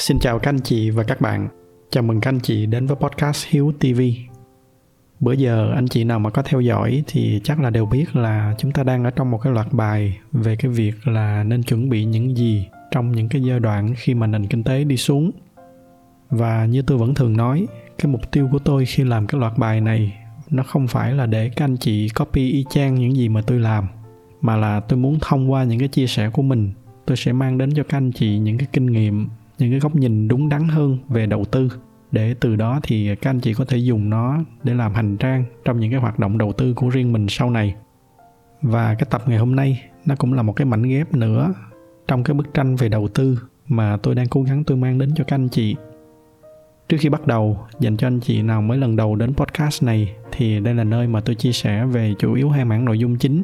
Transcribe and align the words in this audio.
Xin 0.00 0.18
chào 0.18 0.38
các 0.38 0.48
anh 0.48 0.60
chị 0.60 0.90
và 0.90 1.02
các 1.02 1.20
bạn. 1.20 1.48
Chào 1.90 2.02
mừng 2.02 2.20
các 2.20 2.28
anh 2.28 2.40
chị 2.40 2.66
đến 2.66 2.86
với 2.86 2.96
podcast 2.96 3.46
Hiếu 3.48 3.72
TV. 3.80 4.00
Bữa 5.20 5.32
giờ 5.32 5.72
anh 5.74 5.88
chị 5.88 6.04
nào 6.04 6.18
mà 6.18 6.30
có 6.30 6.42
theo 6.42 6.60
dõi 6.60 7.02
thì 7.06 7.40
chắc 7.44 7.60
là 7.60 7.70
đều 7.70 7.86
biết 7.86 8.16
là 8.16 8.54
chúng 8.58 8.72
ta 8.72 8.82
đang 8.82 9.04
ở 9.04 9.10
trong 9.10 9.30
một 9.30 9.38
cái 9.38 9.52
loạt 9.52 9.72
bài 9.72 10.18
về 10.32 10.56
cái 10.56 10.70
việc 10.70 11.06
là 11.06 11.44
nên 11.44 11.62
chuẩn 11.62 11.88
bị 11.88 12.04
những 12.04 12.36
gì 12.36 12.66
trong 12.90 13.12
những 13.12 13.28
cái 13.28 13.42
giai 13.42 13.60
đoạn 13.60 13.94
khi 13.96 14.14
mà 14.14 14.26
nền 14.26 14.46
kinh 14.46 14.64
tế 14.64 14.84
đi 14.84 14.96
xuống. 14.96 15.30
Và 16.30 16.66
như 16.66 16.82
tôi 16.82 16.98
vẫn 16.98 17.14
thường 17.14 17.36
nói, 17.36 17.66
cái 17.98 18.12
mục 18.12 18.32
tiêu 18.32 18.48
của 18.52 18.58
tôi 18.58 18.84
khi 18.84 19.04
làm 19.04 19.26
cái 19.26 19.40
loạt 19.40 19.58
bài 19.58 19.80
này 19.80 20.18
nó 20.50 20.62
không 20.62 20.86
phải 20.86 21.12
là 21.12 21.26
để 21.26 21.50
các 21.56 21.64
anh 21.64 21.76
chị 21.76 22.08
copy 22.08 22.50
y 22.50 22.64
chang 22.70 22.94
những 22.94 23.16
gì 23.16 23.28
mà 23.28 23.40
tôi 23.46 23.60
làm 23.60 23.88
mà 24.40 24.56
là 24.56 24.80
tôi 24.80 24.98
muốn 24.98 25.18
thông 25.20 25.52
qua 25.52 25.64
những 25.64 25.78
cái 25.78 25.88
chia 25.88 26.06
sẻ 26.06 26.30
của 26.30 26.42
mình 26.42 26.72
tôi 27.06 27.16
sẽ 27.16 27.32
mang 27.32 27.58
đến 27.58 27.74
cho 27.74 27.82
các 27.82 27.96
anh 27.96 28.12
chị 28.12 28.38
những 28.38 28.58
cái 28.58 28.68
kinh 28.72 28.86
nghiệm 28.86 29.28
những 29.60 29.70
cái 29.70 29.80
góc 29.80 29.94
nhìn 29.94 30.28
đúng 30.28 30.48
đắn 30.48 30.68
hơn 30.68 30.98
về 31.08 31.26
đầu 31.26 31.44
tư. 31.44 31.68
Để 32.12 32.34
từ 32.40 32.56
đó 32.56 32.80
thì 32.82 33.16
các 33.16 33.30
anh 33.30 33.40
chị 33.40 33.54
có 33.54 33.64
thể 33.64 33.76
dùng 33.76 34.10
nó 34.10 34.38
để 34.62 34.74
làm 34.74 34.94
hành 34.94 35.16
trang 35.16 35.44
trong 35.64 35.80
những 35.80 35.90
cái 35.90 36.00
hoạt 36.00 36.18
động 36.18 36.38
đầu 36.38 36.52
tư 36.52 36.74
của 36.74 36.88
riêng 36.88 37.12
mình 37.12 37.26
sau 37.28 37.50
này. 37.50 37.74
Và 38.62 38.94
cái 38.94 39.06
tập 39.10 39.22
ngày 39.26 39.38
hôm 39.38 39.56
nay 39.56 39.82
nó 40.06 40.14
cũng 40.18 40.32
là 40.32 40.42
một 40.42 40.52
cái 40.52 40.64
mảnh 40.64 40.82
ghép 40.82 41.14
nữa 41.14 41.54
trong 42.08 42.24
cái 42.24 42.34
bức 42.34 42.54
tranh 42.54 42.76
về 42.76 42.88
đầu 42.88 43.08
tư 43.08 43.38
mà 43.68 43.96
tôi 43.96 44.14
đang 44.14 44.28
cố 44.28 44.42
gắng 44.42 44.64
tôi 44.64 44.76
mang 44.76 44.98
đến 44.98 45.10
cho 45.16 45.24
các 45.24 45.36
anh 45.36 45.48
chị. 45.48 45.76
Trước 46.88 46.96
khi 47.00 47.08
bắt 47.08 47.26
đầu, 47.26 47.58
dành 47.80 47.96
cho 47.96 48.06
anh 48.06 48.20
chị 48.20 48.42
nào 48.42 48.62
mới 48.62 48.78
lần 48.78 48.96
đầu 48.96 49.16
đến 49.16 49.34
podcast 49.34 49.82
này 49.82 50.12
thì 50.32 50.60
đây 50.60 50.74
là 50.74 50.84
nơi 50.84 51.06
mà 51.06 51.20
tôi 51.20 51.34
chia 51.34 51.52
sẻ 51.52 51.84
về 51.84 52.14
chủ 52.18 52.34
yếu 52.34 52.50
hai 52.50 52.64
mảng 52.64 52.84
nội 52.84 52.98
dung 52.98 53.18
chính. 53.18 53.42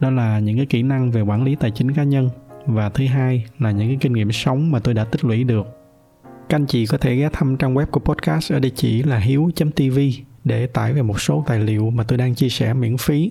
Đó 0.00 0.10
là 0.10 0.38
những 0.38 0.56
cái 0.56 0.66
kỹ 0.66 0.82
năng 0.82 1.10
về 1.10 1.20
quản 1.20 1.44
lý 1.44 1.54
tài 1.54 1.70
chính 1.70 1.92
cá 1.92 2.02
nhân 2.02 2.28
và 2.66 2.88
thứ 2.88 3.06
hai 3.06 3.44
là 3.58 3.70
những 3.70 3.88
cái 3.88 3.98
kinh 4.00 4.12
nghiệm 4.12 4.32
sống 4.32 4.70
mà 4.70 4.78
tôi 4.78 4.94
đã 4.94 5.04
tích 5.04 5.24
lũy 5.24 5.44
được. 5.44 5.66
Các 6.48 6.56
anh 6.56 6.66
chị 6.66 6.86
có 6.86 6.98
thể 6.98 7.16
ghé 7.16 7.28
thăm 7.32 7.56
trang 7.56 7.74
web 7.74 7.86
của 7.86 8.00
podcast 8.00 8.52
ở 8.52 8.60
địa 8.60 8.70
chỉ 8.74 9.02
là 9.02 9.18
hiếu.tv 9.18 9.98
để 10.44 10.66
tải 10.66 10.92
về 10.92 11.02
một 11.02 11.20
số 11.20 11.44
tài 11.46 11.58
liệu 11.58 11.90
mà 11.90 12.04
tôi 12.04 12.18
đang 12.18 12.34
chia 12.34 12.48
sẻ 12.48 12.74
miễn 12.74 12.96
phí. 12.96 13.30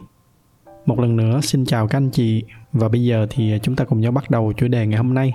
Một 0.85 0.99
lần 0.99 1.15
nữa, 1.15 1.39
xin 1.43 1.65
chào 1.65 1.87
các 1.87 1.97
anh 1.97 2.09
chị. 2.09 2.43
Và 2.73 2.89
bây 2.89 3.03
giờ 3.03 3.27
thì 3.29 3.59
chúng 3.63 3.75
ta 3.75 3.85
cùng 3.85 4.01
nhau 4.01 4.11
bắt 4.11 4.29
đầu 4.31 4.53
chủ 4.57 4.67
đề 4.67 4.87
ngày 4.87 4.97
hôm 4.97 5.13
nay. 5.13 5.33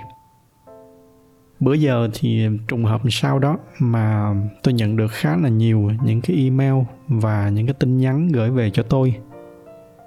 Bữa 1.59 1.73
giờ 1.73 2.09
thì 2.13 2.47
trùng 2.67 2.83
hợp 2.85 3.01
sau 3.09 3.39
đó 3.39 3.57
mà 3.79 4.33
tôi 4.63 4.73
nhận 4.73 4.95
được 4.95 5.11
khá 5.11 5.37
là 5.37 5.49
nhiều 5.49 5.91
những 6.03 6.21
cái 6.21 6.37
email 6.37 6.73
và 7.07 7.49
những 7.49 7.67
cái 7.67 7.73
tin 7.73 7.97
nhắn 7.97 8.27
gửi 8.27 8.51
về 8.51 8.69
cho 8.69 8.83
tôi 8.83 9.15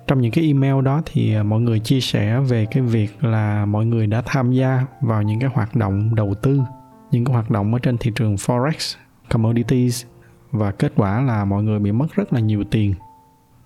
trong 0.08 0.20
những 0.20 0.32
cái 0.32 0.44
email 0.44 0.84
đó 0.84 1.02
thì 1.06 1.34
à, 1.34 1.42
mọi 1.42 1.60
người 1.60 1.80
chia 1.80 2.00
sẻ 2.00 2.40
về 2.40 2.66
cái 2.70 2.82
việc 2.82 3.24
là 3.24 3.66
mọi 3.66 3.86
người 3.86 4.06
đã 4.06 4.22
tham 4.26 4.52
gia 4.52 4.86
vào 5.00 5.22
những 5.22 5.40
cái 5.40 5.50
hoạt 5.54 5.76
động 5.76 6.14
đầu 6.14 6.34
tư, 6.42 6.60
những 7.10 7.24
cái 7.24 7.34
hoạt 7.34 7.50
động 7.50 7.72
ở 7.72 7.78
trên 7.78 7.98
thị 7.98 8.12
trường 8.14 8.34
forex, 8.34 8.96
commodities, 9.30 10.04
và 10.50 10.70
kết 10.70 10.92
quả 10.96 11.20
là 11.20 11.44
mọi 11.44 11.62
người 11.62 11.78
bị 11.78 11.92
mất 11.92 12.06
rất 12.14 12.32
là 12.32 12.40
nhiều 12.40 12.64
tiền. 12.64 12.94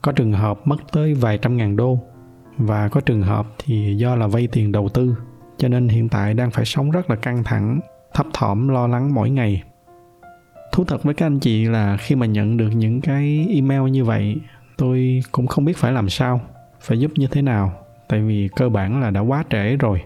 Có 0.02 0.12
trường 0.12 0.32
hợp 0.32 0.60
mất 0.64 0.76
tới 0.92 1.14
vài 1.14 1.38
trăm 1.38 1.56
ngàn 1.56 1.76
đô, 1.76 1.98
và 2.58 2.88
có 2.88 3.00
trường 3.00 3.22
hợp 3.22 3.46
thì 3.58 3.96
do 3.96 4.16
là 4.16 4.26
vay 4.26 4.46
tiền 4.46 4.72
đầu 4.72 4.88
tư, 4.88 5.16
cho 5.56 5.68
nên 5.68 5.88
hiện 5.88 6.08
tại 6.08 6.34
đang 6.34 6.50
phải 6.50 6.64
sống 6.64 6.90
rất 6.90 7.10
là 7.10 7.16
căng 7.16 7.44
thẳng, 7.44 7.80
thấp 8.14 8.26
thỏm, 8.32 8.68
lo 8.68 8.86
lắng 8.86 9.14
mỗi 9.14 9.30
ngày. 9.30 9.62
Thú 10.72 10.84
thật 10.84 11.02
với 11.02 11.14
các 11.14 11.26
anh 11.26 11.38
chị 11.38 11.64
là 11.64 11.96
khi 11.96 12.14
mà 12.14 12.26
nhận 12.26 12.56
được 12.56 12.70
những 12.74 13.00
cái 13.00 13.46
email 13.54 13.90
như 13.90 14.04
vậy 14.04 14.36
tôi 14.82 15.22
cũng 15.32 15.46
không 15.46 15.64
biết 15.64 15.76
phải 15.76 15.92
làm 15.92 16.08
sao, 16.08 16.40
phải 16.80 16.98
giúp 16.98 17.10
như 17.14 17.26
thế 17.26 17.42
nào, 17.42 17.72
tại 18.08 18.20
vì 18.20 18.48
cơ 18.56 18.68
bản 18.68 19.00
là 19.00 19.10
đã 19.10 19.20
quá 19.20 19.44
trễ 19.50 19.76
rồi. 19.76 20.02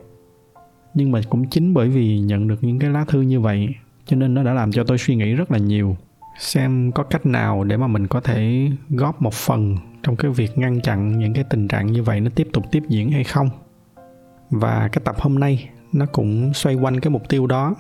Nhưng 0.95 1.13
mà 1.13 1.21
cũng 1.29 1.49
chính 1.49 1.75
bởi 1.75 1.89
vì 1.89 2.19
nhận 2.19 2.49
được 2.49 2.65
những 2.65 2.79
cái 2.79 2.91
lá 2.91 3.05
thư 3.09 3.21
như 3.21 3.41
vậy, 3.41 3.69
cho 4.07 4.17
nên 4.17 4.35
nó 4.35 4.43
đã 4.43 4.53
làm 4.53 4.73
cho 4.73 4.85
tôi 4.85 4.99
suy 4.99 5.17
nghĩ 5.17 5.35
rất 5.35 5.51
là 5.51 5.59
nhiều. 5.59 5.97
Xem 6.39 6.93
có 6.93 7.03
cách 7.03 7.27
nào 7.27 7.65
để 7.65 7.77
mà 7.77 7.87
mình 7.87 8.07
có 8.07 8.21
thể 8.21 8.71
góp 8.91 9.23
một 9.23 9.35
phần 9.35 9.77
trong 10.03 10.17
cái 10.17 10.31
việc 10.31 10.59
ngăn 10.59 10.81
chặn 10.81 11.19
những 11.19 11.35
cái 11.35 11.45
tình 11.51 11.69
trạng 11.69 11.87
như 11.87 12.03
vậy 12.03 12.21
nó 12.21 12.31
tiếp 12.35 12.49
tục 12.53 12.65
tiếp 12.71 12.83
diễn 12.89 13.11
hay 13.11 13.25
không. 13.25 13.51
Và 14.51 14.89
cái 14.93 15.03
tập 15.05 15.17
hôm 15.19 15.39
nay 15.39 15.69
nó 15.93 16.07
cũng 16.07 16.55
xoay 16.55 16.75
quanh 16.75 17.01
cái 17.01 17.11
mục 17.11 17.29
tiêu 17.29 17.47
đó. 17.47 17.75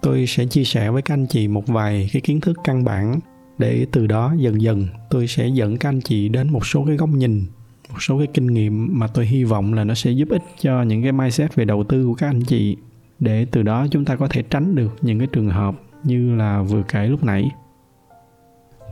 Tôi 0.00 0.26
sẽ 0.26 0.46
chia 0.46 0.64
sẻ 0.64 0.90
với 0.90 1.02
các 1.02 1.14
anh 1.14 1.26
chị 1.26 1.48
một 1.48 1.66
vài 1.66 2.08
cái 2.12 2.22
kiến 2.22 2.40
thức 2.40 2.58
căn 2.64 2.84
bản 2.84 3.18
để 3.58 3.86
từ 3.92 4.06
đó 4.06 4.34
dần 4.36 4.62
dần 4.62 4.86
tôi 5.10 5.26
sẽ 5.26 5.48
dẫn 5.48 5.76
các 5.76 5.88
anh 5.88 6.00
chị 6.00 6.28
đến 6.28 6.52
một 6.52 6.66
số 6.66 6.84
cái 6.86 6.96
góc 6.96 7.08
nhìn, 7.08 7.46
một 7.90 8.02
số 8.02 8.18
cái 8.18 8.26
kinh 8.34 8.46
nghiệm 8.46 8.98
mà 8.98 9.06
tôi 9.06 9.26
hy 9.26 9.44
vọng 9.44 9.74
là 9.74 9.84
nó 9.84 9.94
sẽ 9.94 10.10
giúp 10.10 10.28
ích 10.28 10.42
cho 10.60 10.82
những 10.82 11.02
cái 11.02 11.12
mindset 11.12 11.54
về 11.54 11.64
đầu 11.64 11.84
tư 11.84 12.06
của 12.06 12.14
các 12.14 12.26
anh 12.26 12.40
chị. 12.40 12.76
Để 13.18 13.46
từ 13.50 13.62
đó 13.62 13.86
chúng 13.90 14.04
ta 14.04 14.16
có 14.16 14.28
thể 14.28 14.42
tránh 14.42 14.74
được 14.74 14.96
những 15.02 15.18
cái 15.18 15.28
trường 15.32 15.50
hợp 15.50 15.74
như 16.04 16.36
là 16.36 16.62
vừa 16.62 16.82
kể 16.82 17.06
lúc 17.06 17.24
nãy. 17.24 17.50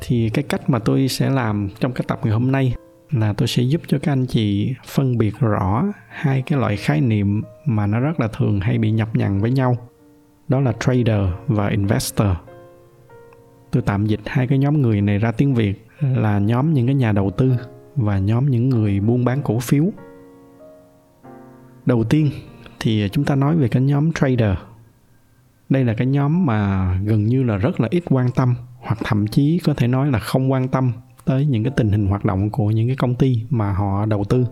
Thì 0.01 0.31
cái 0.31 0.45
cách 0.49 0.71
mà 0.71 0.79
tôi 0.79 1.09
sẽ 1.09 1.31
làm 1.31 1.69
trong 1.81 1.93
cái 1.93 2.05
tập 2.09 2.21
ngày 2.23 2.33
hôm 2.33 2.53
nay 2.53 2.75
là 3.11 3.33
tôi 3.33 3.49
sẽ 3.49 3.63
giúp 3.63 3.81
cho 3.87 3.99
các 3.99 4.13
anh 4.13 4.27
chị 4.27 4.75
phân 4.87 5.19
biệt 5.19 5.35
rõ 5.41 5.85
hai 6.09 6.43
cái 6.43 6.59
loại 6.59 6.77
khái 6.77 7.01
niệm 7.01 7.43
mà 7.65 7.87
nó 7.87 8.01
rất 8.01 8.21
là 8.21 8.29
thường 8.29 8.61
hay 8.61 8.79
bị 8.79 8.91
nhập 8.91 9.17
nhằng 9.17 9.41
với 9.41 9.51
nhau. 9.51 9.77
Đó 10.49 10.61
là 10.61 10.73
trader 10.81 11.21
và 11.47 11.69
investor 11.69 12.29
tôi 13.71 13.83
tạm 13.87 14.07
dịch 14.07 14.21
hai 14.27 14.47
cái 14.47 14.59
nhóm 14.59 14.83
người 14.83 15.01
này 15.01 15.19
ra 15.19 15.33
tiếng 15.33 15.55
việt 15.55 15.87
là 16.01 16.39
nhóm 16.39 16.75
những 16.75 16.87
cái 16.87 16.95
nhà 16.95 17.13
đầu 17.13 17.31
tư 17.31 17.53
và 17.97 18.19
nhóm 18.19 18.51
những 18.51 18.69
người 18.69 19.01
buôn 19.01 19.25
bán 19.25 19.43
cổ 19.43 19.59
phiếu. 19.59 19.85
Đầu 21.87 22.05
tiên 22.05 22.31
thì 22.81 23.09
chúng 23.13 23.25
ta 23.25 23.35
nói 23.35 23.57
về 23.57 23.69
cái 23.69 23.83
nhóm 23.83 24.13
trader. 24.13 24.59
Đây 25.69 25.85
là 25.85 25.95
cái 25.95 26.07
nhóm 26.07 26.47
mà 26.47 26.93
gần 27.05 27.25
như 27.25 27.43
là 27.43 27.57
rất 27.57 27.81
là 27.81 27.89
ít 27.91 28.03
quan 28.11 28.31
tâm 28.31 28.55
hoặc 28.81 28.99
thậm 29.05 29.27
chí 29.27 29.61
có 29.65 29.75
thể 29.75 29.87
nói 29.87 30.11
là 30.11 30.19
không 30.19 30.53
quan 30.53 30.69
tâm 30.69 30.93
tới 31.25 31.47
những 31.47 31.65
cái 31.65 31.73
tình 31.77 31.89
hình 31.89 32.07
hoạt 32.07 32.25
động 32.25 32.51
của 32.51 32.71
những 32.71 32.87
cái 32.87 32.97
công 32.97 33.15
ty 33.15 33.45
mà 33.51 33.73
họ 33.73 34.07
đầu 34.07 34.25
tư. 34.25 34.47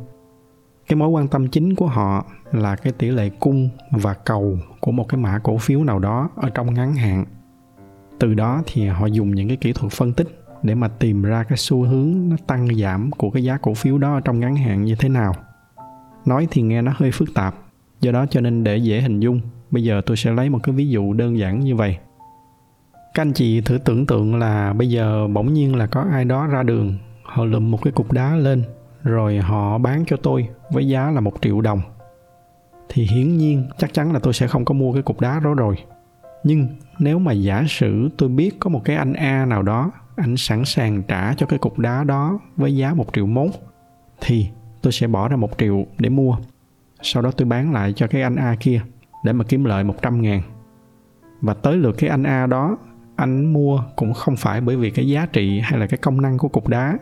Cái 0.88 0.96
mối 0.96 1.08
quan 1.08 1.28
tâm 1.28 1.48
chính 1.48 1.74
của 1.74 1.86
họ 1.86 2.26
là 2.52 2.76
cái 2.76 2.92
tỷ 2.92 3.10
lệ 3.10 3.30
cung 3.40 3.68
và 3.90 4.14
cầu 4.14 4.58
của 4.80 4.92
một 4.92 5.08
cái 5.08 5.20
mã 5.20 5.38
cổ 5.42 5.58
phiếu 5.58 5.84
nào 5.84 5.98
đó 5.98 6.30
ở 6.36 6.50
trong 6.50 6.74
ngắn 6.74 6.94
hạn 6.94 7.24
từ 8.18 8.34
đó 8.34 8.62
thì 8.66 8.86
họ 8.86 9.06
dùng 9.06 9.34
những 9.34 9.48
cái 9.48 9.56
kỹ 9.56 9.72
thuật 9.72 9.92
phân 9.92 10.12
tích 10.12 10.28
để 10.62 10.74
mà 10.74 10.88
tìm 10.88 11.22
ra 11.22 11.44
cái 11.48 11.58
xu 11.58 11.82
hướng 11.82 12.28
nó 12.28 12.36
tăng 12.46 12.68
giảm 12.76 13.10
của 13.10 13.30
cái 13.30 13.44
giá 13.44 13.56
cổ 13.56 13.74
phiếu 13.74 13.98
đó 13.98 14.20
trong 14.20 14.40
ngắn 14.40 14.56
hạn 14.56 14.84
như 14.84 14.94
thế 14.98 15.08
nào. 15.08 15.34
Nói 16.24 16.48
thì 16.50 16.62
nghe 16.62 16.82
nó 16.82 16.92
hơi 16.96 17.10
phức 17.12 17.34
tạp, 17.34 17.54
do 18.00 18.12
đó 18.12 18.26
cho 18.30 18.40
nên 18.40 18.64
để 18.64 18.76
dễ 18.76 19.00
hình 19.00 19.20
dung, 19.20 19.40
bây 19.70 19.84
giờ 19.84 20.00
tôi 20.06 20.16
sẽ 20.16 20.30
lấy 20.30 20.50
một 20.50 20.58
cái 20.62 20.74
ví 20.74 20.88
dụ 20.88 21.12
đơn 21.12 21.38
giản 21.38 21.60
như 21.60 21.76
vậy. 21.76 21.98
Các 23.14 23.22
anh 23.22 23.32
chị 23.32 23.60
thử 23.60 23.78
tưởng 23.78 24.06
tượng 24.06 24.36
là 24.36 24.72
bây 24.72 24.90
giờ 24.90 25.28
bỗng 25.28 25.54
nhiên 25.54 25.76
là 25.76 25.86
có 25.86 26.04
ai 26.12 26.24
đó 26.24 26.46
ra 26.46 26.62
đường, 26.62 26.98
họ 27.22 27.44
lùm 27.44 27.70
một 27.70 27.78
cái 27.82 27.92
cục 27.92 28.12
đá 28.12 28.36
lên, 28.36 28.62
rồi 29.02 29.38
họ 29.38 29.78
bán 29.78 30.04
cho 30.06 30.16
tôi 30.16 30.48
với 30.70 30.88
giá 30.88 31.10
là 31.10 31.20
một 31.20 31.34
triệu 31.40 31.60
đồng. 31.60 31.80
Thì 32.88 33.06
hiển 33.06 33.36
nhiên 33.36 33.66
chắc 33.78 33.94
chắn 33.94 34.12
là 34.12 34.18
tôi 34.18 34.32
sẽ 34.32 34.46
không 34.46 34.64
có 34.64 34.74
mua 34.74 34.92
cái 34.92 35.02
cục 35.02 35.20
đá 35.20 35.40
đó 35.44 35.54
rồi. 35.54 35.76
Nhưng 36.44 36.68
nếu 36.98 37.18
mà 37.18 37.32
giả 37.32 37.64
sử 37.68 38.08
tôi 38.16 38.28
biết 38.28 38.60
có 38.60 38.70
một 38.70 38.84
cái 38.84 38.96
anh 38.96 39.12
a 39.12 39.46
nào 39.46 39.62
đó, 39.62 39.90
anh 40.16 40.36
sẵn 40.36 40.64
sàng 40.64 41.02
trả 41.02 41.34
cho 41.34 41.46
cái 41.46 41.58
cục 41.58 41.78
đá 41.78 42.04
đó 42.04 42.38
với 42.56 42.76
giá 42.76 42.94
một 42.94 43.06
triệu 43.12 43.26
mốt, 43.26 43.50
thì 44.20 44.48
tôi 44.82 44.92
sẽ 44.92 45.06
bỏ 45.06 45.28
ra 45.28 45.36
một 45.36 45.50
triệu 45.58 45.86
để 45.98 46.08
mua. 46.08 46.36
Sau 47.02 47.22
đó 47.22 47.30
tôi 47.30 47.48
bán 47.48 47.72
lại 47.72 47.92
cho 47.92 48.06
cái 48.06 48.22
anh 48.22 48.36
a 48.36 48.56
kia 48.60 48.80
để 49.24 49.32
mà 49.32 49.44
kiếm 49.44 49.64
lợi 49.64 49.84
100 49.84 50.22
ngàn. 50.22 50.42
Và 51.40 51.54
tới 51.54 51.76
lượt 51.76 51.94
cái 51.98 52.10
anh 52.10 52.22
A 52.22 52.46
đó, 52.46 52.76
anh 53.16 53.52
mua 53.52 53.82
cũng 53.96 54.12
không 54.12 54.36
phải 54.36 54.60
bởi 54.60 54.76
vì 54.76 54.90
cái 54.90 55.08
giá 55.08 55.26
trị 55.26 55.60
hay 55.60 55.78
là 55.78 55.86
cái 55.86 55.98
công 55.98 56.20
năng 56.20 56.38
của 56.38 56.48
cục 56.48 56.68
đá, 56.68 56.98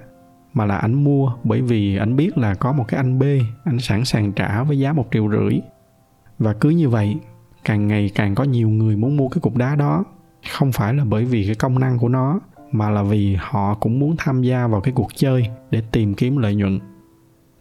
mà 0.53 0.67
là 0.67 0.77
anh 0.77 1.05
mua 1.05 1.33
bởi 1.45 1.63
vì 1.63 1.97
anh 1.97 2.17
biết 2.17 2.39
là 2.39 2.55
có 2.55 2.73
một 2.73 2.85
cái 2.89 2.97
anh 2.99 3.19
B, 3.19 3.23
anh 3.65 3.79
sẵn 3.79 4.05
sàng 4.05 4.33
trả 4.33 4.63
với 4.63 4.79
giá 4.79 4.93
một 4.93 5.07
triệu 5.13 5.31
rưỡi. 5.31 5.61
Và 6.39 6.53
cứ 6.53 6.71
như 6.71 6.89
vậy 6.89 7.17
càng 7.65 7.89
ngày 7.89 8.11
càng 8.15 8.35
có 8.35 8.45
nhiều 8.45 8.69
người 8.69 8.97
muốn 8.97 9.17
mua 9.17 9.29
cái 9.29 9.41
cục 9.41 9.57
đá 9.57 9.75
đó. 9.75 10.05
Không 10.51 10.73
phải 10.73 10.95
là 10.95 11.05
bởi 11.05 11.25
vì 11.25 11.47
cái 11.47 11.55
công 11.55 11.79
năng 11.79 11.99
của 11.99 12.09
nó, 12.09 12.41
mà 12.73 12.91
là 12.91 13.03
vì 13.03 13.37
họ 13.41 13.75
cũng 13.75 13.99
muốn 13.99 14.15
tham 14.19 14.43
gia 14.43 14.67
vào 14.67 14.81
cái 14.81 14.93
cuộc 14.97 15.09
chơi 15.15 15.47
để 15.71 15.83
tìm 15.93 16.15
kiếm 16.15 16.37
lợi 16.37 16.55
nhuận. 16.55 16.81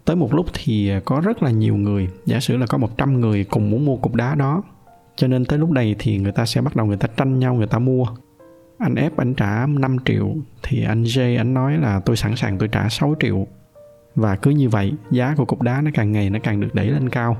Tới 0.06 0.15
một 0.15 0.33
lúc 0.33 0.45
thì 0.53 0.92
có 1.06 1.21
rất 1.25 1.44
là 1.44 1.51
nhiều 1.51 1.75
người, 1.75 2.07
giả 2.25 2.39
sử 2.39 2.57
là 2.57 2.65
có 2.65 2.77
100 2.77 3.19
người 3.19 3.44
cùng 3.44 3.69
muốn 3.69 3.86
mua 3.86 3.95
cục 3.95 4.15
đá 4.15 4.36
đó. 4.36 4.63
Cho 5.15 5.27
nên 5.27 5.45
tới 5.45 5.59
lúc 5.59 5.71
này 5.71 5.95
thì 6.00 6.18
người 6.18 6.31
ta 6.31 6.45
sẽ 6.45 6.62
bắt 6.62 6.75
đầu 6.75 6.86
người 6.86 6.98
ta 6.98 7.07
tranh 7.18 7.39
nhau 7.39 7.53
người 7.53 7.68
ta 7.68 7.80
mua. 7.80 8.06
Anh 8.77 8.95
ép 8.95 9.18
anh 9.18 9.33
trả 9.33 9.65
5 9.65 9.98
triệu 10.06 10.36
thì 10.63 10.83
anh 10.83 11.03
J 11.03 11.38
anh 11.38 11.53
nói 11.53 11.77
là 11.77 12.00
tôi 12.00 12.15
sẵn 12.15 12.36
sàng 12.36 12.57
tôi 12.57 12.68
trả 12.68 12.89
6 12.89 13.15
triệu 13.19 13.48
và 14.15 14.36
cứ 14.36 14.51
như 14.51 14.69
vậy, 14.69 14.94
giá 15.12 15.36
của 15.38 15.45
cục 15.45 15.62
đá 15.62 15.81
nó 15.81 15.92
càng 15.94 16.12
ngày 16.12 16.30
nó 16.30 16.39
càng 16.44 16.62
được 16.62 16.75
đẩy 16.75 16.88
lên 16.88 17.09
cao 17.09 17.38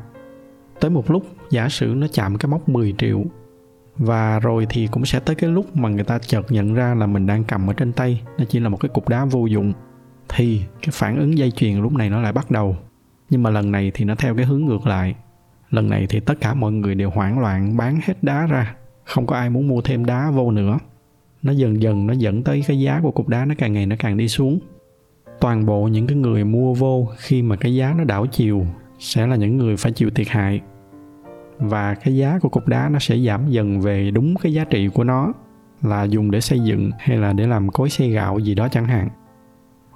tới 0.82 0.92
một 0.92 1.12
lúc, 1.12 1.26
giả 1.50 1.70
sử 1.70 1.94
nó 1.98 2.08
chạm 2.14 2.38
cái 2.38 2.50
mốc 2.50 2.70
10 2.70 2.94
triệu, 2.98 3.24
và 3.98 4.40
rồi 4.40 4.68
thì 4.70 4.88
cũng 4.88 5.06
sẽ 5.06 5.20
tới 5.20 5.36
cái 5.36 5.50
lúc 5.50 5.76
mà 5.76 5.90
người 5.90 6.04
ta 6.04 6.20
chợt 6.20 6.52
nhận 6.52 6.74
ra 6.74 6.96
là 6.96 7.08
mình 7.08 7.28
đang 7.28 7.44
cầm 7.44 7.70
ở 7.70 7.74
trên 7.74 7.94
tay, 7.94 8.22
nó 8.38 8.46
chỉ 8.50 8.60
là 8.60 8.70
một 8.70 8.78
cái 8.78 8.90
cục 8.90 9.10
đá 9.10 9.26
vô 9.26 9.46
dụng, 9.46 9.74
thì 10.30 10.62
cái 10.82 10.90
phản 10.92 11.20
ứng 11.20 11.38
dây 11.38 11.52
chuyền 11.52 11.82
lúc 11.82 11.94
này 11.94 12.10
nó 12.10 12.22
lại 12.22 12.34
bắt 12.34 12.52
đầu. 12.52 12.78
Nhưng 13.30 13.44
mà 13.44 13.50
lần 13.50 13.72
này 13.72 13.92
thì 13.94 14.06
nó 14.06 14.16
theo 14.16 14.36
cái 14.36 14.46
hướng 14.46 14.66
ngược 14.66 14.88
lại. 14.88 15.16
Lần 15.70 15.90
này 15.90 16.06
thì 16.10 16.20
tất 16.20 16.42
cả 16.42 16.54
mọi 16.54 16.72
người 16.72 16.96
đều 16.96 17.10
hoảng 17.10 17.40
loạn, 17.40 17.78
bán 17.78 18.00
hết 18.06 18.24
đá 18.24 18.46
ra, 18.46 18.76
không 19.04 19.26
có 19.26 19.36
ai 19.36 19.50
muốn 19.50 19.68
mua 19.68 19.82
thêm 19.82 20.06
đá 20.06 20.32
vô 20.32 20.52
nữa. 20.52 20.78
Nó 21.42 21.52
dần 21.52 21.82
dần 21.82 22.08
nó 22.08 22.14
dẫn 22.14 22.44
tới 22.44 22.64
cái 22.68 22.80
giá 22.80 23.00
của 23.04 23.12
cục 23.12 23.28
đá 23.28 23.46
nó 23.46 23.56
càng 23.58 23.74
ngày 23.74 23.86
nó 23.86 23.96
càng 24.00 24.18
đi 24.18 24.28
xuống. 24.28 24.60
Toàn 25.40 25.66
bộ 25.66 25.88
những 25.88 26.08
cái 26.08 26.18
người 26.18 26.44
mua 26.44 26.74
vô, 26.74 27.08
khi 27.18 27.42
mà 27.42 27.56
cái 27.56 27.76
giá 27.76 27.94
nó 27.98 28.04
đảo 28.04 28.26
chiều, 28.26 28.66
sẽ 29.00 29.28
là 29.28 29.36
những 29.36 29.58
người 29.58 29.78
phải 29.78 29.92
chịu 29.92 30.10
thiệt 30.10 30.28
hại 30.28 30.62
và 31.62 31.94
cái 31.94 32.16
giá 32.16 32.40
của 32.42 32.50
cục 32.50 32.68
đá 32.68 32.90
nó 32.90 33.00
sẽ 33.00 33.18
giảm 33.18 33.50
dần 33.50 33.82
về 33.82 34.12
đúng 34.12 34.36
cái 34.36 34.54
giá 34.54 34.64
trị 34.64 34.88
của 34.88 35.04
nó 35.04 35.34
là 35.82 36.04
dùng 36.04 36.32
để 36.32 36.42
xây 36.42 36.60
dựng 36.60 36.92
hay 37.00 37.18
là 37.18 37.34
để 37.34 37.48
làm 37.48 37.70
cối 37.70 37.90
xay 37.90 38.10
gạo 38.10 38.40
gì 38.40 38.56
đó 38.56 38.68
chẳng 38.72 38.86
hạn. 38.86 39.10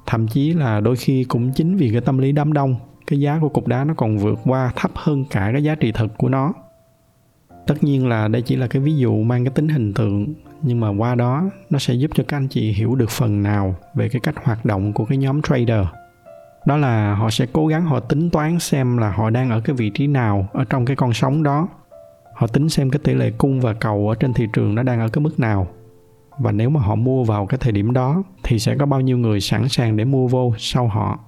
Thậm 0.06 0.28
chí 0.28 0.54
là 0.54 0.80
đôi 0.80 0.96
khi 0.96 1.24
cũng 1.24 1.52
chính 1.52 1.76
vì 1.76 1.92
cái 1.92 2.02
tâm 2.02 2.18
lý 2.18 2.32
đám 2.32 2.54
đông, 2.54 2.76
cái 3.08 3.20
giá 3.20 3.40
của 3.42 3.50
cục 3.50 3.68
đá 3.68 3.84
nó 3.84 3.94
còn 3.94 4.18
vượt 4.18 4.40
qua 4.46 4.72
thấp 4.76 4.92
hơn 4.96 5.26
cả 5.30 5.50
cái 5.54 5.64
giá 5.64 5.76
trị 5.76 5.92
thực 5.92 6.18
của 6.18 6.30
nó. 6.30 6.54
Tất 7.68 7.84
nhiên 7.84 8.08
là 8.08 8.28
đây 8.28 8.42
chỉ 8.42 8.56
là 8.56 8.68
cái 8.68 8.82
ví 8.82 8.98
dụ 8.98 9.24
mang 9.24 9.46
cái 9.46 9.52
tính 9.52 9.68
hình 9.68 9.94
tượng, 9.94 10.34
nhưng 10.62 10.80
mà 10.80 10.90
qua 10.90 11.16
đó 11.16 11.44
nó 11.70 11.80
sẽ 11.80 11.94
giúp 11.94 12.12
cho 12.14 12.24
các 12.28 12.38
anh 12.38 12.48
chị 12.48 12.72
hiểu 12.72 12.96
được 12.96 13.10
phần 13.10 13.44
nào 13.44 13.76
về 13.96 14.10
cái 14.10 14.20
cách 14.20 14.36
hoạt 14.44 14.66
động 14.66 14.94
của 14.94 15.06
cái 15.06 15.18
nhóm 15.18 15.42
trader 15.42 15.86
đó 16.66 16.78
là 16.78 17.16
họ 17.16 17.30
sẽ 17.30 17.46
cố 17.54 17.68
gắng 17.68 17.86
họ 17.86 18.00
tính 18.00 18.30
toán 18.30 18.60
xem 18.60 18.98
là 18.98 19.12
họ 19.12 19.30
đang 19.30 19.50
ở 19.50 19.60
cái 19.60 19.76
vị 19.76 19.90
trí 19.90 20.08
nào 20.08 20.48
ở 20.54 20.64
trong 20.64 20.86
cái 20.86 20.96
con 20.96 21.14
sóng 21.14 21.44
đó. 21.44 21.68
Họ 22.34 22.48
tính 22.48 22.70
xem 22.70 22.90
cái 22.90 23.00
tỷ 23.04 23.14
lệ 23.14 23.32
cung 23.38 23.62
và 23.62 23.74
cầu 23.74 24.10
ở 24.10 24.16
trên 24.16 24.34
thị 24.34 24.48
trường 24.54 24.76
nó 24.76 24.84
đang 24.84 25.00
ở 25.00 25.10
cái 25.10 25.22
mức 25.22 25.40
nào. 25.40 25.68
Và 26.40 26.52
nếu 26.52 26.70
mà 26.70 26.82
họ 26.82 26.96
mua 26.96 27.24
vào 27.24 27.46
cái 27.46 27.58
thời 27.58 27.72
điểm 27.72 27.94
đó, 27.94 28.24
thì 28.44 28.60
sẽ 28.60 28.76
có 28.76 28.86
bao 28.86 29.02
nhiêu 29.02 29.18
người 29.18 29.42
sẵn 29.42 29.70
sàng 29.70 29.98
để 29.98 30.06
mua 30.06 30.28
vô 30.28 30.54
sau 30.58 30.88
họ. 30.88 31.20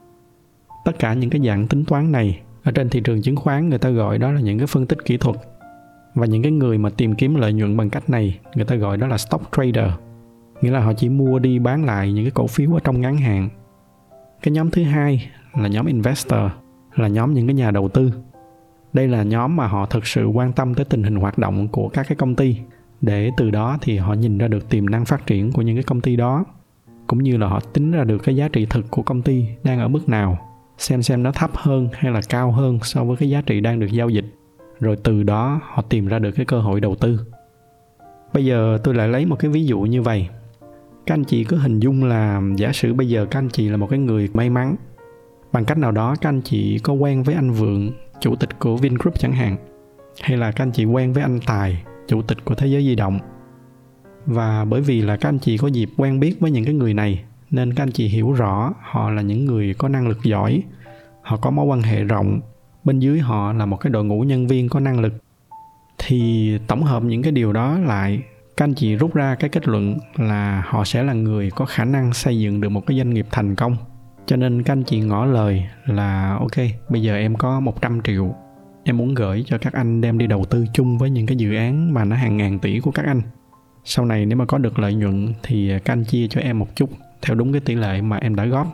Tất 0.85 0.99
cả 0.99 1.13
những 1.13 1.29
cái 1.29 1.41
dạng 1.45 1.67
tính 1.67 1.85
toán 1.85 2.11
này 2.11 2.39
ở 2.63 2.71
trên 2.71 2.89
thị 2.89 3.01
trường 3.03 3.21
chứng 3.21 3.35
khoán 3.35 3.69
người 3.69 3.79
ta 3.79 3.89
gọi 3.89 4.17
đó 4.17 4.31
là 4.31 4.41
những 4.41 4.57
cái 4.57 4.67
phân 4.67 4.85
tích 4.85 5.05
kỹ 5.05 5.17
thuật. 5.17 5.35
Và 6.15 6.25
những 6.25 6.43
cái 6.43 6.51
người 6.51 6.77
mà 6.77 6.89
tìm 6.89 7.15
kiếm 7.15 7.35
lợi 7.35 7.53
nhuận 7.53 7.77
bằng 7.77 7.89
cách 7.89 8.09
này, 8.09 8.39
người 8.55 8.65
ta 8.65 8.75
gọi 8.75 8.97
đó 8.97 9.07
là 9.07 9.17
stock 9.17 9.49
trader. 9.51 9.91
Nghĩa 10.61 10.71
là 10.71 10.79
họ 10.79 10.93
chỉ 10.93 11.09
mua 11.09 11.39
đi 11.39 11.59
bán 11.59 11.85
lại 11.85 12.13
những 12.13 12.25
cái 12.25 12.31
cổ 12.31 12.47
phiếu 12.47 12.73
ở 12.73 12.79
trong 12.83 13.01
ngắn 13.01 13.17
hạn 13.17 13.49
cái 14.41 14.51
nhóm 14.51 14.71
thứ 14.71 14.83
hai 14.83 15.31
là 15.53 15.67
nhóm 15.67 15.85
investor, 15.85 16.39
là 16.95 17.07
nhóm 17.07 17.33
những 17.33 17.47
cái 17.47 17.53
nhà 17.53 17.71
đầu 17.71 17.89
tư. 17.89 18.11
Đây 18.93 19.07
là 19.07 19.23
nhóm 19.23 19.55
mà 19.55 19.67
họ 19.67 19.85
thực 19.85 20.07
sự 20.07 20.25
quan 20.25 20.53
tâm 20.53 20.73
tới 20.73 20.85
tình 20.85 21.03
hình 21.03 21.15
hoạt 21.15 21.37
động 21.37 21.67
của 21.67 21.89
các 21.89 22.05
cái 22.09 22.15
công 22.15 22.35
ty. 22.35 22.57
Để 23.01 23.31
từ 23.37 23.51
đó 23.51 23.77
thì 23.81 23.97
họ 23.97 24.13
nhìn 24.13 24.37
ra 24.37 24.47
được 24.47 24.69
tiềm 24.69 24.89
năng 24.89 25.05
phát 25.05 25.25
triển 25.25 25.51
của 25.51 25.61
những 25.61 25.75
cái 25.75 25.83
công 25.83 26.01
ty 26.01 26.15
đó, 26.15 26.45
cũng 27.07 27.23
như 27.23 27.37
là 27.37 27.47
họ 27.47 27.59
tính 27.59 27.91
ra 27.91 28.03
được 28.03 28.17
cái 28.17 28.35
giá 28.35 28.47
trị 28.47 28.67
thực 28.69 28.91
của 28.91 29.01
công 29.01 29.21
ty 29.21 29.45
đang 29.63 29.79
ở 29.79 29.87
mức 29.87 30.09
nào, 30.09 30.37
xem 30.77 31.01
xem 31.01 31.23
nó 31.23 31.31
thấp 31.31 31.51
hơn 31.53 31.89
hay 31.93 32.11
là 32.11 32.21
cao 32.29 32.51
hơn 32.51 32.79
so 32.83 33.03
với 33.03 33.17
cái 33.17 33.29
giá 33.29 33.41
trị 33.41 33.61
đang 33.61 33.79
được 33.79 33.91
giao 33.91 34.09
dịch. 34.09 34.25
Rồi 34.79 34.97
từ 35.03 35.23
đó 35.23 35.61
họ 35.63 35.81
tìm 35.81 36.07
ra 36.07 36.19
được 36.19 36.31
cái 36.31 36.45
cơ 36.45 36.59
hội 36.59 36.81
đầu 36.81 36.95
tư. 36.95 37.19
Bây 38.33 38.45
giờ 38.45 38.77
tôi 38.83 38.95
lại 38.95 39.07
lấy 39.07 39.25
một 39.25 39.35
cái 39.39 39.51
ví 39.51 39.65
dụ 39.65 39.79
như 39.79 40.01
vậy 40.01 40.29
các 41.07 41.13
anh 41.13 41.23
chị 41.23 41.43
cứ 41.43 41.57
hình 41.57 41.79
dung 41.79 42.03
là 42.03 42.41
giả 42.55 42.71
sử 42.73 42.93
bây 42.93 43.09
giờ 43.09 43.25
các 43.31 43.39
anh 43.39 43.49
chị 43.49 43.69
là 43.69 43.77
một 43.77 43.87
cái 43.89 43.99
người 43.99 44.29
may 44.33 44.49
mắn, 44.49 44.75
bằng 45.51 45.65
cách 45.65 45.77
nào 45.77 45.91
đó 45.91 46.15
các 46.21 46.29
anh 46.29 46.41
chị 46.41 46.79
có 46.79 46.93
quen 46.93 47.23
với 47.23 47.35
anh 47.35 47.51
vượng, 47.51 47.91
chủ 48.19 48.35
tịch 48.35 48.59
của 48.59 48.77
vingroup 48.77 49.19
chẳng 49.19 49.33
hạn, 49.33 49.57
hay 50.21 50.37
là 50.37 50.51
các 50.51 50.63
anh 50.63 50.71
chị 50.71 50.85
quen 50.85 51.13
với 51.13 51.23
anh 51.23 51.39
tài, 51.45 51.83
chủ 52.07 52.21
tịch 52.21 52.45
của 52.45 52.55
thế 52.55 52.67
giới 52.67 52.83
di 52.83 52.95
động. 52.95 53.19
Và 54.25 54.65
bởi 54.65 54.81
vì 54.81 55.01
là 55.01 55.17
các 55.17 55.29
anh 55.29 55.39
chị 55.39 55.57
có 55.57 55.67
dịp 55.67 55.89
quen 55.97 56.19
biết 56.19 56.39
với 56.39 56.51
những 56.51 56.65
cái 56.65 56.73
người 56.73 56.93
này, 56.93 57.23
nên 57.51 57.73
các 57.73 57.83
anh 57.83 57.91
chị 57.91 58.07
hiểu 58.07 58.31
rõ 58.31 58.73
họ 58.81 59.09
là 59.09 59.21
những 59.21 59.45
người 59.45 59.73
có 59.77 59.87
năng 59.87 60.07
lực 60.07 60.23
giỏi, 60.23 60.63
họ 61.21 61.37
có 61.37 61.49
mối 61.49 61.65
quan 61.65 61.81
hệ 61.81 62.03
rộng, 62.03 62.39
bên 62.83 62.99
dưới 62.99 63.19
họ 63.19 63.53
là 63.53 63.65
một 63.65 63.77
cái 63.77 63.91
đội 63.91 64.05
ngũ 64.05 64.21
nhân 64.21 64.47
viên 64.47 64.69
có 64.69 64.79
năng 64.79 64.99
lực, 64.99 65.13
thì 65.97 66.51
tổng 66.67 66.83
hợp 66.83 67.03
những 67.03 67.21
cái 67.21 67.31
điều 67.31 67.53
đó 67.53 67.77
lại 67.79 68.21
các 68.57 68.65
anh 68.65 68.73
chị 68.73 68.95
rút 68.95 69.13
ra 69.13 69.35
cái 69.35 69.49
kết 69.49 69.67
luận 69.67 69.97
là 70.15 70.63
họ 70.67 70.83
sẽ 70.83 71.03
là 71.03 71.13
người 71.13 71.51
có 71.51 71.65
khả 71.65 71.85
năng 71.85 72.13
xây 72.13 72.39
dựng 72.39 72.61
được 72.61 72.69
một 72.69 72.85
cái 72.87 72.97
doanh 72.97 73.09
nghiệp 73.09 73.27
thành 73.31 73.55
công. 73.55 73.77
Cho 74.25 74.35
nên 74.35 74.63
các 74.63 74.73
anh 74.73 74.83
chị 74.83 74.99
ngỏ 74.99 75.25
lời 75.25 75.67
là, 75.85 76.37
ok, 76.39 76.65
bây 76.89 77.01
giờ 77.01 77.15
em 77.15 77.35
có 77.35 77.59
100 77.59 78.01
triệu, 78.01 78.35
em 78.83 78.97
muốn 78.97 79.13
gửi 79.13 79.43
cho 79.47 79.57
các 79.57 79.73
anh 79.73 80.01
đem 80.01 80.17
đi 80.17 80.27
đầu 80.27 80.45
tư 80.45 80.65
chung 80.73 80.97
với 80.97 81.09
những 81.09 81.25
cái 81.25 81.37
dự 81.37 81.55
án 81.55 81.93
mà 81.93 82.05
nó 82.05 82.15
hàng 82.15 82.37
ngàn 82.37 82.59
tỷ 82.59 82.79
của 82.79 82.91
các 82.91 83.05
anh. 83.05 83.21
Sau 83.83 84.05
này 84.05 84.25
nếu 84.25 84.37
mà 84.37 84.45
có 84.45 84.57
được 84.57 84.79
lợi 84.79 84.93
nhuận 84.93 85.33
thì 85.43 85.71
các 85.85 85.93
anh 85.93 86.03
chia 86.03 86.27
cho 86.27 86.41
em 86.41 86.59
một 86.59 86.75
chút 86.75 86.89
theo 87.21 87.35
đúng 87.35 87.51
cái 87.51 87.61
tỷ 87.61 87.75
lệ 87.75 88.01
mà 88.01 88.17
em 88.17 88.35
đã 88.35 88.45
góp. 88.45 88.67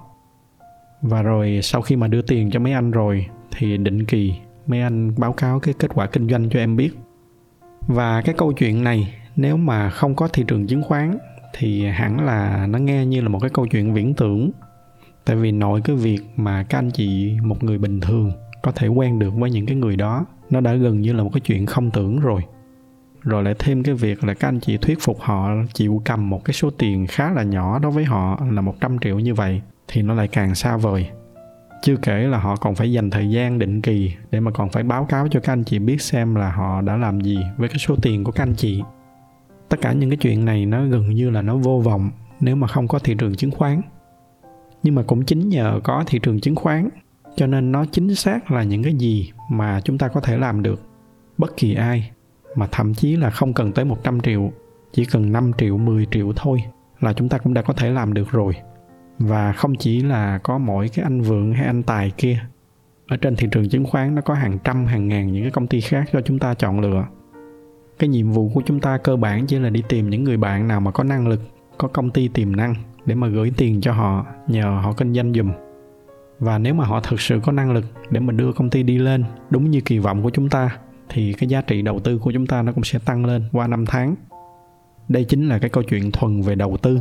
Và 1.02 1.22
rồi 1.22 1.60
sau 1.64 1.82
khi 1.82 1.96
mà 1.96 2.08
đưa 2.08 2.22
tiền 2.22 2.52
cho 2.52 2.60
mấy 2.60 2.74
anh 2.74 2.92
rồi 2.92 3.26
thì 3.52 3.78
định 3.78 4.06
kỳ 4.06 4.34
mấy 4.68 4.82
anh 4.82 5.14
báo 5.18 5.34
cáo 5.34 5.60
cái 5.60 5.74
kết 5.80 5.92
quả 5.94 6.08
kinh 6.08 6.30
doanh 6.30 6.50
cho 6.50 6.60
em 6.60 6.76
biết. 6.76 6.92
Và 7.88 8.22
cái 8.22 8.36
câu 8.38 8.54
chuyện 8.54 8.84
này 8.84 9.14
nếu 9.36 9.58
mà 9.58 9.90
không 9.90 10.16
có 10.16 10.28
thị 10.28 10.44
trường 10.48 10.68
chứng 10.68 10.84
khoán 10.84 11.18
thì 11.54 11.86
hẳn 11.86 12.26
là 12.26 12.68
nó 12.68 12.80
nghe 12.80 13.06
như 13.06 13.22
là 13.22 13.30
một 13.30 13.40
cái 13.40 13.50
câu 13.50 13.68
chuyện 13.68 13.94
viễn 13.94 14.14
tưởng. 14.14 14.52
Tại 15.26 15.36
vì 15.36 15.52
nội 15.52 15.82
cái 15.84 15.96
việc 15.96 16.20
mà 16.36 16.64
các 16.64 16.78
anh 16.78 16.92
chị, 16.92 17.38
một 17.44 17.64
người 17.64 17.78
bình 17.78 18.00
thường, 18.00 18.32
có 18.62 18.72
thể 18.72 18.88
quen 18.88 19.20
được 19.20 19.34
với 19.36 19.52
những 19.52 19.66
cái 19.66 19.76
người 19.76 19.96
đó, 19.96 20.26
nó 20.50 20.62
đã 20.62 20.74
gần 20.74 21.02
như 21.02 21.14
là 21.14 21.24
một 21.24 21.30
cái 21.34 21.42
chuyện 21.42 21.66
không 21.66 21.92
tưởng 21.92 22.20
rồi. 22.20 22.42
Rồi 23.22 23.44
lại 23.44 23.54
thêm 23.60 23.84
cái 23.84 23.96
việc 23.96 24.24
là 24.24 24.34
các 24.34 24.48
anh 24.48 24.60
chị 24.60 24.78
thuyết 24.78 24.98
phục 25.02 25.20
họ 25.22 25.50
chịu 25.74 26.02
cầm 26.06 26.30
một 26.30 26.46
cái 26.46 26.54
số 26.54 26.70
tiền 26.70 27.08
khá 27.08 27.34
là 27.34 27.44
nhỏ 27.44 27.80
đối 27.80 27.92
với 27.92 28.04
họ 28.04 28.40
là 28.52 28.62
100 28.62 29.00
triệu 29.00 29.20
như 29.20 29.34
vậy 29.34 29.62
thì 29.88 30.02
nó 30.02 30.14
lại 30.14 30.28
càng 30.28 30.56
xa 30.56 30.78
vời. 30.78 31.08
Chưa 31.82 31.96
kể 31.96 32.28
là 32.28 32.38
họ 32.38 32.56
còn 32.56 32.76
phải 32.76 32.92
dành 32.92 33.10
thời 33.10 33.30
gian 33.30 33.60
định 33.60 33.82
kỳ 33.82 34.14
để 34.32 34.40
mà 34.40 34.52
còn 34.52 34.70
phải 34.70 34.84
báo 34.84 35.06
cáo 35.06 35.28
cho 35.32 35.40
các 35.40 35.54
anh 35.54 35.64
chị 35.64 35.80
biết 35.80 36.02
xem 36.02 36.36
là 36.36 36.52
họ 36.52 36.82
đã 36.82 36.98
làm 36.98 37.22
gì 37.22 37.38
với 37.58 37.70
cái 37.70 37.78
số 37.78 37.96
tiền 38.02 38.24
của 38.24 38.32
các 38.32 38.44
anh 38.44 38.56
chị 38.56 38.82
tất 39.74 39.82
cả 39.82 39.94
những 39.94 40.10
cái 40.10 40.18
chuyện 40.18 40.46
này 40.46 40.66
nó 40.66 40.86
gần 40.86 41.10
như 41.10 41.30
là 41.30 41.42
nó 41.42 41.58
vô 41.58 41.82
vọng 41.86 42.12
nếu 42.40 42.56
mà 42.56 42.68
không 42.68 42.88
có 42.88 43.00
thị 43.00 43.16
trường 43.18 43.36
chứng 43.36 43.52
khoán. 43.52 43.82
Nhưng 44.84 44.96
mà 44.96 45.04
cũng 45.08 45.26
chính 45.26 45.50
nhờ 45.50 45.80
có 45.84 46.04
thị 46.08 46.20
trường 46.24 46.40
chứng 46.40 46.56
khoán, 46.56 46.90
cho 47.36 47.48
nên 47.48 47.72
nó 47.72 47.86
chính 47.92 48.16
xác 48.16 48.52
là 48.52 48.64
những 48.64 48.84
cái 48.84 48.94
gì 48.94 49.32
mà 49.50 49.82
chúng 49.82 49.98
ta 49.98 50.08
có 50.08 50.22
thể 50.22 50.38
làm 50.38 50.64
được. 50.64 50.82
Bất 51.38 51.58
kỳ 51.58 51.74
ai 51.74 52.12
mà 52.56 52.68
thậm 52.72 52.94
chí 52.94 53.16
là 53.16 53.30
không 53.30 53.54
cần 53.54 53.72
tới 53.72 53.86
100 53.86 54.22
triệu, 54.22 54.52
chỉ 54.92 55.06
cần 55.06 55.32
5 55.32 55.52
triệu 55.58 55.78
10 55.78 56.08
triệu 56.12 56.34
thôi 56.36 56.64
là 57.00 57.14
chúng 57.14 57.30
ta 57.30 57.38
cũng 57.38 57.54
đã 57.54 57.62
có 57.62 57.74
thể 57.74 57.90
làm 57.90 58.14
được 58.14 58.32
rồi. 58.32 58.54
Và 59.20 59.54
không 59.54 59.76
chỉ 59.76 60.02
là 60.02 60.38
có 60.38 60.58
mỗi 60.58 60.90
cái 60.90 61.04
anh 61.04 61.22
vượng 61.22 61.54
hay 61.54 61.66
anh 61.66 61.84
tài 61.84 62.12
kia, 62.18 62.40
ở 63.08 63.18
trên 63.18 63.36
thị 63.36 63.48
trường 63.52 63.70
chứng 63.70 63.86
khoán 63.86 64.16
nó 64.16 64.22
có 64.22 64.34
hàng 64.34 64.58
trăm, 64.64 64.86
hàng 64.86 65.08
ngàn 65.08 65.32
những 65.32 65.44
cái 65.44 65.52
công 65.52 65.68
ty 65.68 65.82
khác 65.82 66.10
cho 66.14 66.22
chúng 66.22 66.40
ta 66.40 66.54
chọn 66.54 66.80
lựa 66.80 67.06
cái 68.00 68.10
nhiệm 68.10 68.32
vụ 68.32 68.52
của 68.54 68.62
chúng 68.66 68.80
ta 68.80 68.98
cơ 68.98 69.16
bản 69.16 69.48
chỉ 69.48 69.60
là 69.60 69.70
đi 69.70 69.84
tìm 69.90 70.10
những 70.10 70.24
người 70.24 70.38
bạn 70.38 70.68
nào 70.68 70.82
mà 70.82 70.92
có 70.92 71.04
năng 71.04 71.28
lực, 71.28 71.42
có 71.78 71.88
công 71.88 72.10
ty 72.10 72.28
tiềm 72.28 72.56
năng 72.56 72.76
để 73.06 73.16
mà 73.16 73.28
gửi 73.28 73.52
tiền 73.58 73.82
cho 73.82 73.94
họ, 73.94 74.26
nhờ 74.48 74.80
họ 74.84 74.94
kinh 74.94 75.14
doanh 75.14 75.34
dùm 75.34 75.52
và 76.40 76.58
nếu 76.58 76.74
mà 76.74 76.86
họ 76.86 77.00
thực 77.00 77.22
sự 77.22 77.40
có 77.44 77.52
năng 77.52 77.72
lực 77.72 77.86
để 78.10 78.20
mà 78.20 78.34
đưa 78.34 78.54
công 78.54 78.70
ty 78.70 78.84
đi 78.84 78.98
lên 78.98 79.24
đúng 79.50 79.72
như 79.72 79.82
kỳ 79.82 80.00
vọng 80.00 80.24
của 80.24 80.30
chúng 80.30 80.50
ta, 80.50 80.78
thì 81.10 81.34
cái 81.34 81.50
giá 81.50 81.62
trị 81.62 81.82
đầu 81.82 82.00
tư 82.00 82.18
của 82.18 82.32
chúng 82.32 82.48
ta 82.48 82.62
nó 82.62 82.72
cũng 82.72 82.84
sẽ 82.84 83.00
tăng 83.06 83.26
lên 83.26 83.44
qua 83.52 83.68
năm 83.68 83.86
tháng. 83.86 84.16
Đây 85.10 85.24
chính 85.24 85.50
là 85.50 85.60
cái 85.60 85.70
câu 85.70 85.84
chuyện 85.84 86.12
thuần 86.12 86.42
về 86.42 86.56
đầu 86.56 86.78
tư. 86.82 87.00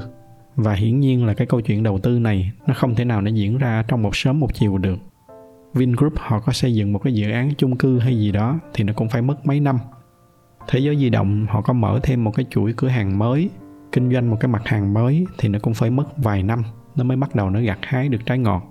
Và 0.57 0.75
hiển 0.75 1.01
nhiên 1.01 1.27
là 1.27 1.35
cái 1.35 1.47
câu 1.47 1.61
chuyện 1.61 1.83
đầu 1.83 1.99
tư 1.99 2.19
này 2.19 2.53
nó 2.67 2.75
không 2.75 2.95
thể 2.95 3.05
nào 3.05 3.21
nó 3.21 3.31
diễn 3.31 3.59
ra 3.59 3.85
trong 3.89 4.03
một 4.03 4.17
sớm 4.17 4.41
một 4.41 4.55
chiều 4.55 4.79
được. 4.79 4.99
Vingroup 5.75 6.13
họ 6.17 6.41
có 6.41 6.53
xây 6.53 6.75
dựng 6.75 6.93
một 6.93 6.99
cái 6.99 7.15
dự 7.15 7.31
án 7.31 7.55
chung 7.59 7.77
cư 7.77 7.99
hay 7.99 8.19
gì 8.19 8.33
đó 8.33 8.59
thì 8.75 8.85
nó 8.85 8.93
cũng 8.93 9.09
phải 9.09 9.23
mất 9.23 9.47
mấy 9.47 9.61
năm 9.61 9.79
thế 10.69 10.79
giới 10.79 10.97
di 10.97 11.11
động, 11.11 11.47
họ 11.49 11.61
có 11.61 11.73
mở 11.73 12.01
thêm 12.03 12.25
một 12.25 12.33
cái 12.37 12.47
chuỗi 12.51 12.75
cửa 12.77 12.89
hàng 12.89 13.19
mới, 13.19 13.51
kinh 13.93 14.13
doanh 14.13 14.31
một 14.31 14.37
cái 14.41 14.49
mặt 14.49 14.63
hàng 14.65 14.95
mới 14.95 15.27
thì 15.39 15.49
nó 15.49 15.59
cũng 15.63 15.75
phải 15.75 15.91
mất 15.91 16.05
vài 16.17 16.43
năm, 16.43 16.63
nó 16.97 17.05
mới 17.05 17.17
bắt 17.17 17.35
đầu 17.35 17.51
nó 17.51 17.61
gặt 17.61 17.79
hái 17.83 18.09
được 18.09 18.27
trái 18.27 18.39
ngọt. 18.39 18.63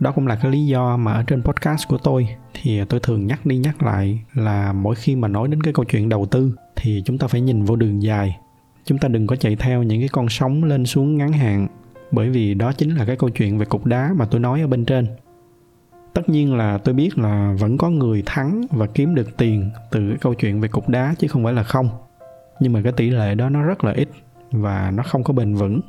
Đó 0.00 0.12
cũng 0.12 0.26
là 0.26 0.36
cái 0.42 0.52
lý 0.52 0.66
do 0.66 0.96
mà 0.96 1.12
ở 1.12 1.22
trên 1.26 1.42
podcast 1.42 1.88
của 1.88 1.98
tôi 1.98 2.28
thì 2.54 2.84
tôi 2.84 3.00
thường 3.00 3.26
nhắc 3.26 3.46
đi 3.46 3.56
nhắc 3.56 3.82
lại 3.82 4.20
là 4.34 4.72
mỗi 4.72 4.94
khi 4.94 5.16
mà 5.16 5.28
nói 5.28 5.48
đến 5.48 5.62
cái 5.62 5.72
câu 5.72 5.84
chuyện 5.84 6.08
đầu 6.08 6.26
tư 6.26 6.56
thì 6.76 7.02
chúng 7.04 7.18
ta 7.18 7.26
phải 7.26 7.40
nhìn 7.40 7.64
vô 7.64 7.76
đường 7.76 8.02
dài. 8.02 8.36
Chúng 8.84 8.98
ta 8.98 9.08
đừng 9.08 9.26
có 9.26 9.36
chạy 9.36 9.56
theo 9.56 9.82
những 9.82 10.00
cái 10.00 10.08
con 10.08 10.28
sóng 10.28 10.64
lên 10.64 10.86
xuống 10.86 11.16
ngắn 11.16 11.32
hạn, 11.32 11.66
bởi 12.10 12.30
vì 12.30 12.54
đó 12.54 12.72
chính 12.72 12.96
là 12.96 13.04
cái 13.04 13.16
câu 13.16 13.30
chuyện 13.30 13.58
về 13.58 13.64
cục 13.64 13.86
đá 13.86 14.10
mà 14.16 14.24
tôi 14.24 14.40
nói 14.40 14.60
ở 14.60 14.66
bên 14.66 14.84
trên 14.84 15.06
tất 16.14 16.28
nhiên 16.28 16.54
là 16.54 16.78
tôi 16.78 16.94
biết 16.94 17.18
là 17.18 17.54
vẫn 17.58 17.78
có 17.78 17.90
người 17.90 18.22
thắng 18.26 18.62
và 18.70 18.86
kiếm 18.86 19.14
được 19.14 19.36
tiền 19.36 19.70
từ 19.90 20.08
cái 20.08 20.18
câu 20.20 20.34
chuyện 20.34 20.60
về 20.60 20.68
cục 20.68 20.88
đá 20.88 21.14
chứ 21.18 21.28
không 21.28 21.44
phải 21.44 21.52
là 21.52 21.62
không. 21.62 21.88
Nhưng 22.60 22.72
mà 22.72 22.80
cái 22.82 22.92
tỷ 22.92 23.10
lệ 23.10 23.34
đó 23.34 23.48
nó 23.48 23.62
rất 23.62 23.84
là 23.84 23.92
ít 23.92 24.08
và 24.50 24.90
nó 24.90 25.02
không 25.02 25.24
có 25.24 25.32
bền 25.32 25.54
vững. 25.54 25.80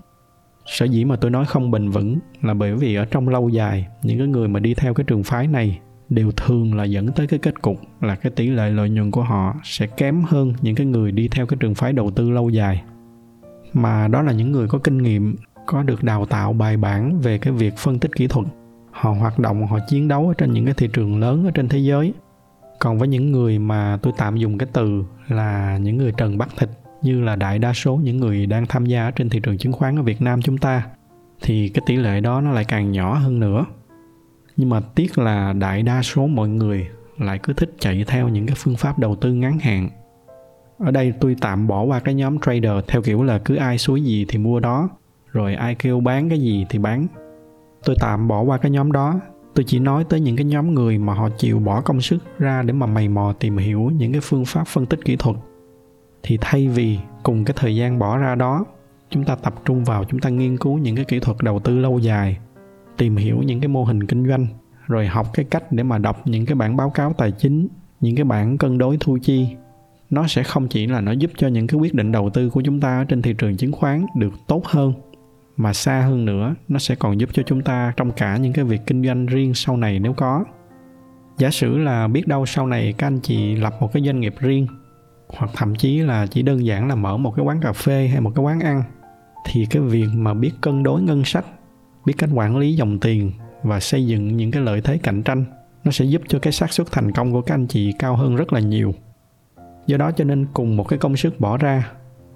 Sở 0.65 0.85
dĩ 0.85 1.05
mà 1.05 1.15
tôi 1.15 1.31
nói 1.31 1.45
không 1.45 1.71
bền 1.71 1.89
vững 1.89 2.19
là 2.41 2.53
bởi 2.53 2.75
vì 2.75 2.95
ở 2.95 3.05
trong 3.05 3.29
lâu 3.29 3.49
dài, 3.49 3.87
những 4.03 4.17
cái 4.17 4.27
người 4.27 4.47
mà 4.47 4.59
đi 4.59 4.73
theo 4.73 4.93
cái 4.93 5.03
trường 5.03 5.23
phái 5.23 5.47
này 5.47 5.79
đều 6.09 6.31
thường 6.31 6.75
là 6.75 6.83
dẫn 6.83 7.11
tới 7.11 7.27
cái 7.27 7.39
kết 7.39 7.61
cục 7.61 7.77
là 8.01 8.15
cái 8.15 8.31
tỷ 8.35 8.47
lệ 8.49 8.69
lợi 8.69 8.89
nhuận 8.89 9.11
của 9.11 9.23
họ 9.23 9.55
sẽ 9.63 9.87
kém 9.87 10.23
hơn 10.23 10.53
những 10.61 10.75
cái 10.75 10.85
người 10.85 11.11
đi 11.11 11.27
theo 11.27 11.45
cái 11.45 11.57
trường 11.59 11.75
phái 11.75 11.93
đầu 11.93 12.11
tư 12.11 12.29
lâu 12.29 12.49
dài. 12.49 12.83
Mà 13.73 14.07
đó 14.07 14.21
là 14.21 14.31
những 14.31 14.51
người 14.51 14.67
có 14.67 14.79
kinh 14.83 14.97
nghiệm, 14.97 15.35
có 15.65 15.83
được 15.83 16.03
đào 16.03 16.25
tạo 16.25 16.53
bài 16.53 16.77
bản 16.77 17.19
về 17.19 17.37
cái 17.37 17.53
việc 17.53 17.77
phân 17.77 17.99
tích 17.99 18.15
kỹ 18.15 18.27
thuật 18.27 18.47
họ 18.91 19.11
hoạt 19.11 19.39
động, 19.39 19.67
họ 19.67 19.79
chiến 19.89 20.07
đấu 20.07 20.27
ở 20.27 20.33
trên 20.37 20.53
những 20.53 20.65
cái 20.65 20.73
thị 20.73 20.89
trường 20.93 21.19
lớn 21.19 21.45
ở 21.45 21.51
trên 21.51 21.69
thế 21.69 21.79
giới. 21.79 22.13
Còn 22.79 22.97
với 22.97 23.07
những 23.07 23.31
người 23.31 23.59
mà 23.59 23.99
tôi 24.01 24.13
tạm 24.17 24.37
dùng 24.37 24.57
cái 24.57 24.69
từ 24.73 25.03
là 25.27 25.77
những 25.77 25.97
người 25.97 26.11
trần 26.17 26.37
bắt 26.37 26.49
thịt, 26.57 26.69
như 27.01 27.23
là 27.23 27.35
đại 27.35 27.59
đa 27.59 27.73
số 27.73 27.95
những 27.95 28.17
người 28.17 28.45
đang 28.45 28.65
tham 28.65 28.85
gia 28.85 29.11
trên 29.11 29.29
thị 29.29 29.39
trường 29.43 29.57
chứng 29.57 29.73
khoán 29.73 29.99
ở 29.99 30.03
Việt 30.03 30.21
Nam 30.21 30.41
chúng 30.41 30.57
ta, 30.57 30.83
thì 31.41 31.69
cái 31.69 31.81
tỷ 31.85 31.95
lệ 31.95 32.19
đó 32.21 32.41
nó 32.41 32.51
lại 32.51 32.65
càng 32.65 32.91
nhỏ 32.91 33.13
hơn 33.13 33.39
nữa. 33.39 33.65
Nhưng 34.57 34.69
mà 34.69 34.79
tiếc 34.95 35.17
là 35.17 35.53
đại 35.53 35.83
đa 35.83 36.01
số 36.01 36.27
mọi 36.27 36.49
người 36.49 36.87
lại 37.17 37.39
cứ 37.43 37.53
thích 37.53 37.75
chạy 37.79 38.03
theo 38.07 38.29
những 38.29 38.45
cái 38.45 38.55
phương 38.59 38.75
pháp 38.75 38.99
đầu 38.99 39.15
tư 39.15 39.33
ngắn 39.33 39.59
hạn. 39.59 39.89
Ở 40.79 40.91
đây 40.91 41.13
tôi 41.19 41.35
tạm 41.41 41.67
bỏ 41.67 41.83
qua 41.83 41.99
cái 41.99 42.13
nhóm 42.13 42.39
trader 42.39 42.85
theo 42.87 43.01
kiểu 43.01 43.23
là 43.23 43.39
cứ 43.45 43.55
ai 43.55 43.77
suối 43.77 44.01
gì 44.01 44.25
thì 44.29 44.37
mua 44.37 44.59
đó, 44.59 44.89
rồi 45.31 45.55
ai 45.55 45.75
kêu 45.75 45.99
bán 45.99 46.29
cái 46.29 46.39
gì 46.39 46.65
thì 46.69 46.79
bán 46.79 47.07
tôi 47.85 47.95
tạm 47.99 48.27
bỏ 48.27 48.41
qua 48.41 48.57
cái 48.57 48.71
nhóm 48.71 48.91
đó. 48.91 49.19
Tôi 49.55 49.63
chỉ 49.67 49.79
nói 49.79 50.03
tới 50.03 50.19
những 50.19 50.35
cái 50.35 50.45
nhóm 50.45 50.73
người 50.73 50.97
mà 50.97 51.13
họ 51.13 51.29
chịu 51.37 51.59
bỏ 51.59 51.81
công 51.81 52.01
sức 52.01 52.17
ra 52.39 52.61
để 52.61 52.73
mà 52.73 52.85
mày 52.85 53.07
mò 53.07 53.33
tìm 53.39 53.57
hiểu 53.57 53.91
những 53.97 54.11
cái 54.11 54.21
phương 54.23 54.45
pháp 54.45 54.67
phân 54.67 54.85
tích 54.85 54.99
kỹ 55.05 55.15
thuật. 55.15 55.35
Thì 56.23 56.37
thay 56.41 56.67
vì 56.67 56.99
cùng 57.23 57.45
cái 57.45 57.55
thời 57.59 57.75
gian 57.75 57.99
bỏ 57.99 58.17
ra 58.17 58.35
đó, 58.35 58.65
chúng 59.09 59.23
ta 59.23 59.35
tập 59.35 59.53
trung 59.65 59.83
vào 59.83 60.03
chúng 60.03 60.19
ta 60.19 60.29
nghiên 60.29 60.57
cứu 60.57 60.77
những 60.77 60.95
cái 60.95 61.05
kỹ 61.05 61.19
thuật 61.19 61.37
đầu 61.41 61.59
tư 61.59 61.79
lâu 61.79 61.99
dài, 61.99 62.37
tìm 62.97 63.15
hiểu 63.15 63.37
những 63.37 63.59
cái 63.59 63.67
mô 63.67 63.83
hình 63.83 64.07
kinh 64.07 64.27
doanh, 64.27 64.47
rồi 64.87 65.07
học 65.07 65.27
cái 65.33 65.45
cách 65.45 65.71
để 65.71 65.83
mà 65.83 65.97
đọc 65.97 66.27
những 66.27 66.45
cái 66.45 66.55
bản 66.55 66.77
báo 66.77 66.89
cáo 66.89 67.13
tài 67.13 67.31
chính, 67.31 67.67
những 68.01 68.15
cái 68.15 68.23
bản 68.23 68.57
cân 68.57 68.77
đối 68.77 68.97
thu 68.99 69.17
chi. 69.21 69.47
Nó 70.09 70.27
sẽ 70.27 70.43
không 70.43 70.67
chỉ 70.67 70.87
là 70.87 71.01
nó 71.01 71.11
giúp 71.11 71.31
cho 71.37 71.47
những 71.47 71.67
cái 71.67 71.79
quyết 71.79 71.93
định 71.93 72.11
đầu 72.11 72.29
tư 72.29 72.49
của 72.49 72.61
chúng 72.61 72.79
ta 72.79 72.97
ở 72.97 73.05
trên 73.05 73.21
thị 73.21 73.33
trường 73.37 73.57
chứng 73.57 73.71
khoán 73.71 74.05
được 74.15 74.33
tốt 74.47 74.65
hơn 74.65 74.93
mà 75.57 75.73
xa 75.73 76.01
hơn 76.01 76.25
nữa, 76.25 76.55
nó 76.67 76.79
sẽ 76.79 76.95
còn 76.95 77.19
giúp 77.19 77.29
cho 77.33 77.43
chúng 77.45 77.61
ta 77.61 77.93
trong 77.97 78.11
cả 78.11 78.37
những 78.37 78.53
cái 78.53 78.65
việc 78.65 78.81
kinh 78.87 79.03
doanh 79.03 79.25
riêng 79.25 79.53
sau 79.53 79.77
này 79.77 79.99
nếu 79.99 80.13
có. 80.13 80.43
Giả 81.37 81.49
sử 81.49 81.77
là 81.77 82.07
biết 82.07 82.27
đâu 82.27 82.45
sau 82.45 82.67
này 82.67 82.93
các 82.97 83.07
anh 83.07 83.19
chị 83.19 83.55
lập 83.55 83.73
một 83.79 83.93
cái 83.93 84.03
doanh 84.03 84.19
nghiệp 84.19 84.35
riêng, 84.39 84.67
hoặc 85.37 85.51
thậm 85.55 85.75
chí 85.75 85.99
là 85.99 86.27
chỉ 86.27 86.41
đơn 86.41 86.65
giản 86.65 86.87
là 86.87 86.95
mở 86.95 87.17
một 87.17 87.33
cái 87.35 87.45
quán 87.45 87.61
cà 87.61 87.73
phê 87.73 88.07
hay 88.07 88.21
một 88.21 88.31
cái 88.35 88.43
quán 88.43 88.59
ăn, 88.59 88.83
thì 89.45 89.65
cái 89.69 89.81
việc 89.81 90.07
mà 90.13 90.33
biết 90.33 90.51
cân 90.61 90.83
đối 90.83 91.01
ngân 91.01 91.23
sách, 91.23 91.45
biết 92.05 92.13
cách 92.17 92.29
quản 92.33 92.57
lý 92.57 92.75
dòng 92.75 92.99
tiền 92.99 93.31
và 93.63 93.79
xây 93.79 94.07
dựng 94.07 94.37
những 94.37 94.51
cái 94.51 94.61
lợi 94.61 94.81
thế 94.81 94.97
cạnh 94.97 95.23
tranh, 95.23 95.45
nó 95.83 95.91
sẽ 95.91 96.05
giúp 96.05 96.21
cho 96.27 96.39
cái 96.39 96.53
xác 96.53 96.73
suất 96.73 96.87
thành 96.91 97.11
công 97.11 97.31
của 97.31 97.41
các 97.41 97.55
anh 97.55 97.67
chị 97.67 97.93
cao 97.99 98.15
hơn 98.15 98.35
rất 98.35 98.53
là 98.53 98.59
nhiều. 98.59 98.93
Do 99.87 99.97
đó 99.97 100.11
cho 100.11 100.23
nên 100.23 100.45
cùng 100.53 100.77
một 100.77 100.83
cái 100.83 100.99
công 100.99 101.17
sức 101.17 101.39
bỏ 101.39 101.57
ra, 101.57 101.91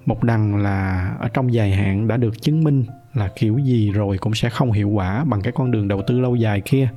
một 0.06 0.22
đằng 0.22 0.56
là 0.56 1.10
ở 1.20 1.28
trong 1.28 1.54
dài 1.54 1.70
hạn 1.70 2.08
đã 2.08 2.16
được 2.16 2.42
chứng 2.42 2.64
minh 2.64 2.84
là 3.16 3.28
kiểu 3.36 3.58
gì 3.58 3.90
rồi 3.90 4.18
cũng 4.18 4.34
sẽ 4.34 4.50
không 4.50 4.72
hiệu 4.72 4.88
quả 4.88 5.24
bằng 5.24 5.40
cái 5.40 5.52
con 5.52 5.70
đường 5.70 5.88
đầu 5.88 6.02
tư 6.06 6.20
lâu 6.20 6.36
dài 6.36 6.60
kia. 6.60 6.88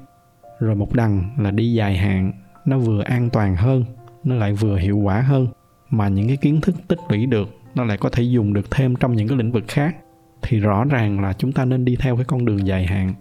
Rồi 0.60 0.76
một 0.76 0.94
đằng 0.94 1.30
là 1.38 1.52
đi 1.52 1.74
dài 1.74 1.98
hạn, 1.98 2.32
nó 2.66 2.78
vừa 2.78 3.02
an 3.04 3.30
toàn 3.30 3.56
hơn, 3.56 3.86
nó 4.24 4.36
lại 4.36 4.54
vừa 4.54 4.78
hiệu 4.78 4.98
quả 4.98 5.22
hơn. 5.22 5.48
Mà 5.90 6.08
những 6.08 6.28
cái 6.28 6.38
kiến 6.38 6.62
thức 6.62 6.76
tích 6.88 7.00
lũy 7.10 7.26
được, 7.26 7.50
nó 7.76 7.84
lại 7.84 7.98
có 7.98 8.10
thể 8.10 8.24
dùng 8.24 8.54
được 8.54 8.72
thêm 8.72 8.96
trong 8.96 9.16
những 9.16 9.28
cái 9.28 9.38
lĩnh 9.38 9.52
vực 9.52 9.64
khác. 9.68 9.96
Thì 10.42 10.60
rõ 10.60 10.84
ràng 10.84 11.20
là 11.22 11.34
chúng 11.34 11.52
ta 11.52 11.66
nên 11.66 11.86
đi 11.86 11.96
theo 11.96 12.16
cái 12.16 12.26
con 12.26 12.46
đường 12.46 12.68
dài 12.68 12.86
hạn. 12.86 13.14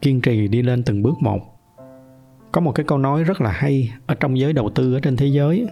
Kiên 0.00 0.20
trì 0.20 0.48
đi 0.48 0.62
lên 0.62 0.82
từng 0.82 1.02
bước 1.02 1.14
một. 1.20 1.40
Có 2.52 2.60
một 2.60 2.72
cái 2.72 2.84
câu 2.84 2.98
nói 2.98 3.24
rất 3.24 3.40
là 3.40 3.50
hay 3.50 3.92
ở 4.06 4.14
trong 4.14 4.38
giới 4.38 4.52
đầu 4.52 4.70
tư 4.74 4.94
ở 4.94 5.00
trên 5.00 5.16
thế 5.16 5.26
giới, 5.26 5.66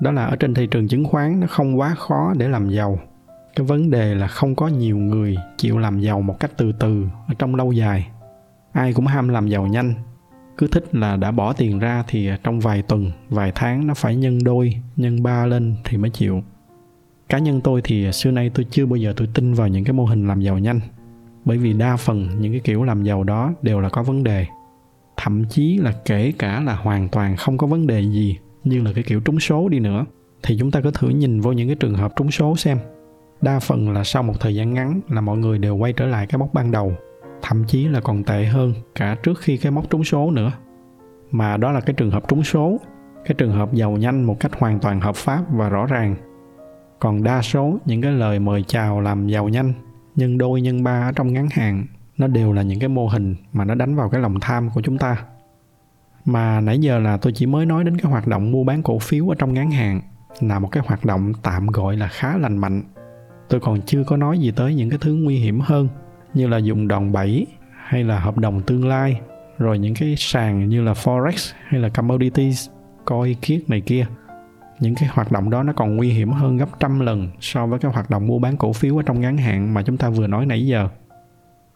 đó 0.00 0.10
là 0.10 0.24
ở 0.24 0.36
trên 0.36 0.54
thị 0.54 0.66
trường 0.66 0.88
chứng 0.88 1.04
khoán 1.04 1.40
nó 1.40 1.46
không 1.46 1.78
quá 1.78 1.94
khó 1.94 2.34
để 2.36 2.48
làm 2.48 2.68
giàu 2.70 2.98
cái 3.56 3.66
vấn 3.66 3.90
đề 3.90 4.14
là 4.14 4.26
không 4.26 4.54
có 4.54 4.68
nhiều 4.68 4.98
người 4.98 5.36
chịu 5.58 5.78
làm 5.78 6.00
giàu 6.00 6.20
một 6.20 6.40
cách 6.40 6.50
từ 6.56 6.72
từ 6.72 7.06
ở 7.28 7.34
trong 7.38 7.54
lâu 7.54 7.72
dài. 7.72 8.08
Ai 8.72 8.92
cũng 8.92 9.06
ham 9.06 9.28
làm 9.28 9.48
giàu 9.48 9.66
nhanh. 9.66 9.94
Cứ 10.58 10.66
thích 10.66 10.94
là 10.94 11.16
đã 11.16 11.30
bỏ 11.30 11.52
tiền 11.52 11.78
ra 11.78 12.04
thì 12.08 12.30
trong 12.44 12.60
vài 12.60 12.82
tuần, 12.82 13.10
vài 13.28 13.52
tháng 13.54 13.86
nó 13.86 13.94
phải 13.94 14.16
nhân 14.16 14.38
đôi, 14.44 14.76
nhân 14.96 15.22
ba 15.22 15.46
lên 15.46 15.74
thì 15.84 15.96
mới 15.96 16.10
chịu. 16.10 16.42
Cá 17.28 17.38
nhân 17.38 17.60
tôi 17.60 17.80
thì 17.84 18.12
xưa 18.12 18.30
nay 18.30 18.50
tôi 18.54 18.66
chưa 18.70 18.86
bao 18.86 18.96
giờ 18.96 19.12
tôi 19.16 19.28
tin 19.34 19.54
vào 19.54 19.68
những 19.68 19.84
cái 19.84 19.92
mô 19.92 20.04
hình 20.04 20.28
làm 20.28 20.40
giàu 20.40 20.58
nhanh. 20.58 20.80
Bởi 21.44 21.58
vì 21.58 21.72
đa 21.72 21.96
phần 21.96 22.28
những 22.40 22.52
cái 22.52 22.60
kiểu 22.60 22.84
làm 22.84 23.02
giàu 23.02 23.24
đó 23.24 23.52
đều 23.62 23.80
là 23.80 23.88
có 23.88 24.02
vấn 24.02 24.24
đề. 24.24 24.46
Thậm 25.16 25.44
chí 25.44 25.78
là 25.78 25.92
kể 26.04 26.32
cả 26.38 26.60
là 26.60 26.74
hoàn 26.74 27.08
toàn 27.08 27.36
không 27.36 27.58
có 27.58 27.66
vấn 27.66 27.86
đề 27.86 28.00
gì 28.00 28.38
như 28.64 28.82
là 28.82 28.92
cái 28.92 29.04
kiểu 29.04 29.20
trúng 29.20 29.40
số 29.40 29.68
đi 29.68 29.78
nữa. 29.78 30.04
Thì 30.42 30.56
chúng 30.58 30.70
ta 30.70 30.80
có 30.80 30.90
thử 30.90 31.08
nhìn 31.08 31.40
vô 31.40 31.52
những 31.52 31.68
cái 31.68 31.76
trường 31.80 31.94
hợp 31.94 32.12
trúng 32.16 32.30
số 32.30 32.56
xem 32.56 32.78
đa 33.40 33.58
phần 33.58 33.92
là 33.92 34.04
sau 34.04 34.22
một 34.22 34.40
thời 34.40 34.54
gian 34.54 34.74
ngắn 34.74 35.00
là 35.08 35.20
mọi 35.20 35.38
người 35.38 35.58
đều 35.58 35.76
quay 35.76 35.92
trở 35.92 36.06
lại 36.06 36.26
cái 36.26 36.38
mốc 36.38 36.54
ban 36.54 36.70
đầu, 36.70 36.92
thậm 37.42 37.64
chí 37.64 37.88
là 37.88 38.00
còn 38.00 38.24
tệ 38.24 38.44
hơn 38.44 38.74
cả 38.94 39.16
trước 39.22 39.40
khi 39.40 39.56
cái 39.56 39.72
mốc 39.72 39.90
trúng 39.90 40.04
số 40.04 40.30
nữa. 40.30 40.52
Mà 41.30 41.56
đó 41.56 41.72
là 41.72 41.80
cái 41.80 41.94
trường 41.94 42.10
hợp 42.10 42.28
trúng 42.28 42.44
số, 42.44 42.76
cái 43.24 43.34
trường 43.38 43.52
hợp 43.52 43.72
giàu 43.72 43.90
nhanh 43.90 44.24
một 44.24 44.40
cách 44.40 44.52
hoàn 44.58 44.78
toàn 44.78 45.00
hợp 45.00 45.16
pháp 45.16 45.42
và 45.50 45.68
rõ 45.68 45.86
ràng. 45.86 46.16
Còn 47.00 47.22
đa 47.22 47.42
số 47.42 47.78
những 47.84 48.02
cái 48.02 48.12
lời 48.12 48.38
mời 48.38 48.64
chào 48.66 49.00
làm 49.00 49.26
giàu 49.26 49.48
nhanh, 49.48 49.72
nhân 50.16 50.38
đôi 50.38 50.60
nhân 50.60 50.84
ba 50.84 51.08
ở 51.08 51.12
trong 51.12 51.32
ngắn 51.32 51.48
hạn, 51.52 51.86
nó 52.16 52.26
đều 52.26 52.52
là 52.52 52.62
những 52.62 52.80
cái 52.80 52.88
mô 52.88 53.06
hình 53.06 53.36
mà 53.52 53.64
nó 53.64 53.74
đánh 53.74 53.96
vào 53.96 54.08
cái 54.08 54.20
lòng 54.20 54.40
tham 54.40 54.70
của 54.74 54.80
chúng 54.80 54.98
ta. 54.98 55.24
Mà 56.24 56.60
nãy 56.60 56.78
giờ 56.78 56.98
là 56.98 57.16
tôi 57.16 57.32
chỉ 57.32 57.46
mới 57.46 57.66
nói 57.66 57.84
đến 57.84 57.98
cái 57.98 58.10
hoạt 58.12 58.26
động 58.26 58.52
mua 58.52 58.64
bán 58.64 58.82
cổ 58.82 58.98
phiếu 58.98 59.32
ở 59.32 59.34
trong 59.38 59.54
ngắn 59.54 59.70
hạn, 59.70 60.00
là 60.40 60.58
một 60.58 60.68
cái 60.72 60.82
hoạt 60.86 61.04
động 61.04 61.32
tạm 61.42 61.66
gọi 61.66 61.96
là 61.96 62.08
khá 62.08 62.36
lành 62.36 62.58
mạnh 62.58 62.82
tôi 63.48 63.60
còn 63.60 63.80
chưa 63.82 64.04
có 64.04 64.16
nói 64.16 64.38
gì 64.38 64.50
tới 64.50 64.74
những 64.74 64.90
cái 64.90 64.98
thứ 65.02 65.14
nguy 65.14 65.36
hiểm 65.36 65.60
hơn, 65.60 65.88
như 66.34 66.46
là 66.46 66.58
dùng 66.58 66.88
đòn 66.88 67.12
bẩy 67.12 67.46
hay 67.86 68.04
là 68.04 68.20
hợp 68.20 68.38
đồng 68.38 68.62
tương 68.62 68.88
lai, 68.88 69.20
rồi 69.58 69.78
những 69.78 69.94
cái 69.94 70.14
sàn 70.18 70.68
như 70.68 70.82
là 70.82 70.92
forex 70.92 71.52
hay 71.66 71.80
là 71.80 71.88
commodities, 71.88 72.68
coi 73.04 73.36
kiết 73.42 73.62
này 73.68 73.80
kia. 73.80 74.06
Những 74.80 74.94
cái 74.94 75.08
hoạt 75.12 75.32
động 75.32 75.50
đó 75.50 75.62
nó 75.62 75.72
còn 75.72 75.96
nguy 75.96 76.10
hiểm 76.10 76.32
hơn 76.32 76.56
gấp 76.56 76.68
trăm 76.80 77.00
lần 77.00 77.28
so 77.40 77.66
với 77.66 77.78
cái 77.78 77.92
hoạt 77.92 78.10
động 78.10 78.26
mua 78.26 78.38
bán 78.38 78.56
cổ 78.56 78.72
phiếu 78.72 78.96
ở 78.96 79.02
trong 79.06 79.20
ngắn 79.20 79.36
hạn 79.36 79.74
mà 79.74 79.82
chúng 79.82 79.96
ta 79.96 80.10
vừa 80.10 80.26
nói 80.26 80.46
nãy 80.46 80.66
giờ. 80.66 80.88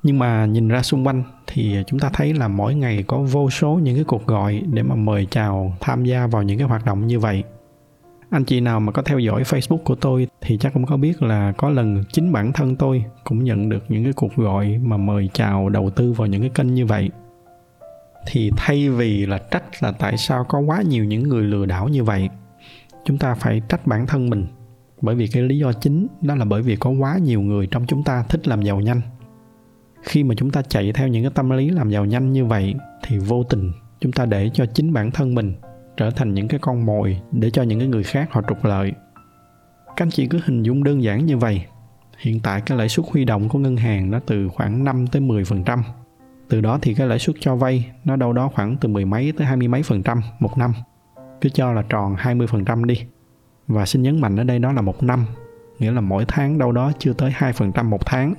Nhưng 0.03 0.19
mà 0.19 0.47
nhìn 0.47 0.69
ra 0.69 0.83
xung 0.83 1.07
quanh 1.07 1.23
thì 1.47 1.77
chúng 1.87 1.99
ta 1.99 2.11
thấy 2.13 2.35
là 2.35 2.49
mỗi 2.49 2.75
ngày 2.75 3.05
có 3.07 3.19
vô 3.19 3.51
số 3.51 3.81
những 3.83 3.95
cái 3.95 4.05
cuộc 4.05 4.27
gọi 4.27 4.63
để 4.73 4.83
mà 4.83 4.95
mời 4.95 5.27
chào, 5.31 5.77
tham 5.81 6.05
gia 6.05 6.27
vào 6.27 6.43
những 6.43 6.59
cái 6.59 6.69
hoạt 6.69 6.85
động 6.85 7.07
như 7.07 7.19
vậy 7.19 7.45
anh 8.31 8.45
chị 8.45 8.61
nào 8.61 8.81
mà 8.81 8.93
có 8.93 9.03
theo 9.03 9.19
dõi 9.19 9.43
facebook 9.43 9.79
của 9.79 9.95
tôi 9.95 10.29
thì 10.41 10.59
chắc 10.59 10.73
cũng 10.73 10.87
có 10.87 10.97
biết 10.97 11.23
là 11.23 11.53
có 11.53 11.71
lần 11.71 12.05
chính 12.13 12.33
bản 12.33 12.53
thân 12.53 12.77
tôi 12.77 13.05
cũng 13.25 13.45
nhận 13.45 13.69
được 13.69 13.85
những 13.89 14.05
cái 14.05 14.13
cuộc 14.13 14.37
gọi 14.37 14.79
mà 14.83 14.97
mời 14.97 15.31
chào 15.33 15.69
đầu 15.69 15.91
tư 15.91 16.13
vào 16.13 16.27
những 16.27 16.41
cái 16.41 16.51
kênh 16.55 16.75
như 16.75 16.87
vậy. 16.87 17.11
Thì 18.27 18.51
thay 18.57 18.91
vì 18.91 19.27
là 19.27 19.39
trách 19.39 19.65
là 19.81 19.93
tại 19.93 20.17
sao 20.17 20.45
có 20.49 20.59
quá 20.59 20.83
nhiều 20.83 21.05
những 21.05 21.29
người 21.29 21.43
lừa 21.43 21.67
đảo 21.67 21.89
như 21.89 22.05
vậy, 22.05 22.29
chúng 23.05 23.19
ta 23.19 23.35
phải 23.35 23.63
trách 23.69 23.87
bản 23.87 24.07
thân 24.07 24.31
mình. 24.31 24.47
Bởi 25.01 25.15
vì 25.15 25.27
cái 25.27 25.43
lý 25.43 25.59
do 25.59 25.73
chính 25.73 26.07
đó 26.21 26.35
là 26.35 26.45
bởi 26.45 26.63
vì 26.63 26.77
có 26.77 26.91
quá 26.91 27.19
nhiều 27.23 27.41
người 27.41 27.67
trong 27.67 27.87
chúng 27.87 28.03
ta 28.03 28.25
thích 28.29 28.49
làm 28.49 28.63
giàu 28.63 28.81
nhanh. 28.81 29.01
Khi 30.03 30.25
mà 30.25 30.35
chúng 30.39 30.51
ta 30.51 30.63
chạy 30.63 30.93
theo 30.93 31.09
những 31.09 31.23
cái 31.23 31.33
tâm 31.35 31.51
lý 31.51 31.71
làm 31.71 31.91
giàu 31.91 32.05
nhanh 32.05 32.33
như 32.33 32.45
vậy 32.45 32.75
thì 33.03 33.19
vô 33.19 33.45
tình 33.45 33.73
chúng 34.01 34.13
ta 34.13 34.25
để 34.27 34.51
cho 34.55 34.67
chính 34.67 34.93
bản 34.93 35.11
thân 35.11 35.35
mình 35.35 35.55
trở 36.01 36.11
thành 36.11 36.35
những 36.35 36.49
cái 36.49 36.61
con 36.61 36.87
mồi 36.87 37.21
để 37.33 37.51
cho 37.51 37.63
những 37.63 37.79
cái 37.79 37.89
người 37.89 38.03
khác 38.03 38.29
họ 38.33 38.43
trục 38.49 38.65
lợi. 38.65 38.93
Các 39.87 40.03
anh 40.05 40.11
chị 40.11 40.27
cứ 40.27 40.41
hình 40.45 40.63
dung 40.63 40.85
đơn 40.85 41.03
giản 41.03 41.27
như 41.27 41.37
vậy. 41.37 41.65
Hiện 42.19 42.41
tại 42.41 42.61
cái 42.67 42.79
lãi 42.79 42.89
suất 42.89 43.07
huy 43.13 43.25
động 43.25 43.49
của 43.49 43.59
ngân 43.59 43.77
hàng 43.77 44.11
nó 44.11 44.21
từ 44.27 44.49
khoảng 44.49 44.85
5 44.85 45.07
tới 45.07 45.23
10 45.23 45.45
phần 45.45 45.65
trăm. 45.65 45.83
Từ 46.49 46.61
đó 46.61 46.79
thì 46.83 46.95
cái 46.95 47.07
lãi 47.07 47.19
suất 47.19 47.37
cho 47.41 47.57
vay 47.57 47.91
nó 48.05 48.17
đâu 48.17 48.33
đó 48.33 48.51
khoảng 48.55 48.77
từ 48.77 48.89
mười 48.89 49.05
mấy 49.05 49.33
tới 49.33 49.47
hai 49.47 49.57
mươi 49.57 49.69
mấy 49.69 49.83
phần 49.83 50.03
trăm 50.03 50.21
một 50.39 50.59
năm. 50.59 50.73
Cứ 51.41 51.49
cho 51.49 51.73
là 51.73 51.83
tròn 51.89 52.15
20 52.19 52.47
phần 52.47 52.65
trăm 52.65 52.85
đi. 52.85 53.03
Và 53.67 53.87
xin 53.87 54.03
nhấn 54.03 54.21
mạnh 54.21 54.37
ở 54.37 54.45
đây 54.45 54.59
đó 54.59 54.73
là 54.73 54.83
một 54.83 55.03
năm, 55.03 55.27
nghĩa 55.79 55.93
là 55.93 56.01
mỗi 56.01 56.25
tháng 56.29 56.59
đâu 56.59 56.73
đó 56.73 56.93
chưa 56.99 57.13
tới 57.13 57.31
2 57.35 57.53
phần 57.53 57.73
trăm 57.73 57.91
một 57.91 58.07
tháng. 58.07 58.35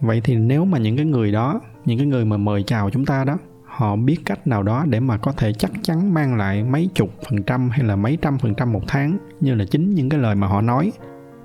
Vậy 0.00 0.20
thì 0.24 0.36
nếu 0.36 0.64
mà 0.64 0.78
những 0.78 0.96
cái 0.96 1.06
người 1.06 1.32
đó, 1.32 1.60
những 1.84 1.98
cái 1.98 2.06
người 2.06 2.24
mà 2.24 2.36
mời 2.36 2.62
chào 2.62 2.90
chúng 2.90 3.06
ta 3.06 3.24
đó 3.24 3.38
họ 3.70 3.96
biết 3.96 4.16
cách 4.24 4.46
nào 4.46 4.62
đó 4.62 4.84
để 4.88 5.00
mà 5.00 5.16
có 5.16 5.32
thể 5.32 5.52
chắc 5.52 5.70
chắn 5.82 6.14
mang 6.14 6.36
lại 6.36 6.64
mấy 6.64 6.88
chục 6.94 7.10
phần 7.28 7.42
trăm 7.42 7.70
hay 7.70 7.84
là 7.84 7.96
mấy 7.96 8.18
trăm 8.22 8.38
phần 8.38 8.54
trăm 8.54 8.72
một 8.72 8.82
tháng, 8.88 9.18
như 9.40 9.54
là 9.54 9.64
chính 9.64 9.94
những 9.94 10.08
cái 10.08 10.20
lời 10.20 10.34
mà 10.34 10.46
họ 10.46 10.60
nói. 10.60 10.92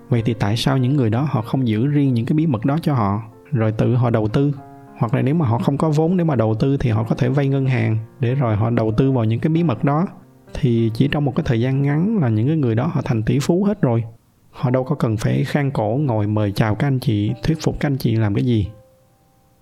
Vậy 0.10 0.22
thì 0.26 0.34
tại 0.40 0.58
sao 0.58 0.78
những 0.78 0.96
người 0.96 1.10
đó 1.10 1.28
họ 1.30 1.42
không 1.42 1.68
giữ 1.68 1.88
riêng 1.88 2.14
những 2.14 2.26
cái 2.26 2.36
bí 2.36 2.48
mật 2.48 2.66
đó 2.66 2.78
cho 2.82 2.94
họ, 2.94 3.22
rồi 3.52 3.72
tự 3.72 3.96
họ 3.96 4.10
đầu 4.10 4.28
tư? 4.28 4.52
Hoặc 5.00 5.14
là 5.14 5.22
nếu 5.22 5.36
mà 5.36 5.48
họ 5.48 5.58
không 5.58 5.78
có 5.78 5.90
vốn 5.90 6.18
để 6.18 6.24
mà 6.24 6.36
đầu 6.36 6.56
tư 6.56 6.78
thì 6.78 6.90
họ 6.90 7.04
có 7.04 7.16
thể 7.16 7.30
vay 7.30 7.48
ngân 7.48 7.66
hàng 7.66 7.98
để 8.20 8.36
rồi 8.36 8.56
họ 8.56 8.70
đầu 8.70 8.94
tư 8.98 9.12
vào 9.12 9.24
những 9.24 9.40
cái 9.40 9.50
bí 9.50 9.64
mật 9.64 9.84
đó. 9.84 10.08
Thì 10.54 10.92
chỉ 10.94 11.08
trong 11.08 11.26
một 11.26 11.36
cái 11.36 11.44
thời 11.48 11.62
gian 11.62 11.82
ngắn 11.82 12.18
là 12.18 12.30
những 12.30 12.48
cái 12.48 12.58
người 12.58 12.76
đó 12.76 12.88
họ 12.94 13.02
thành 13.06 13.24
tỷ 13.24 13.40
phú 13.40 13.64
hết 13.64 13.82
rồi. 13.82 14.04
Họ 14.52 14.70
đâu 14.70 14.84
có 14.84 14.96
cần 14.96 15.18
phải 15.18 15.44
khang 15.44 15.72
cổ 15.72 16.00
ngồi 16.02 16.28
mời 16.28 16.52
chào 16.52 16.76
các 16.76 16.88
anh 16.88 17.00
chị, 17.00 17.32
thuyết 17.44 17.58
phục 17.62 17.80
các 17.80 17.88
anh 17.88 17.98
chị 17.98 18.16
làm 18.16 18.36
cái 18.36 18.46
gì. 18.46 18.68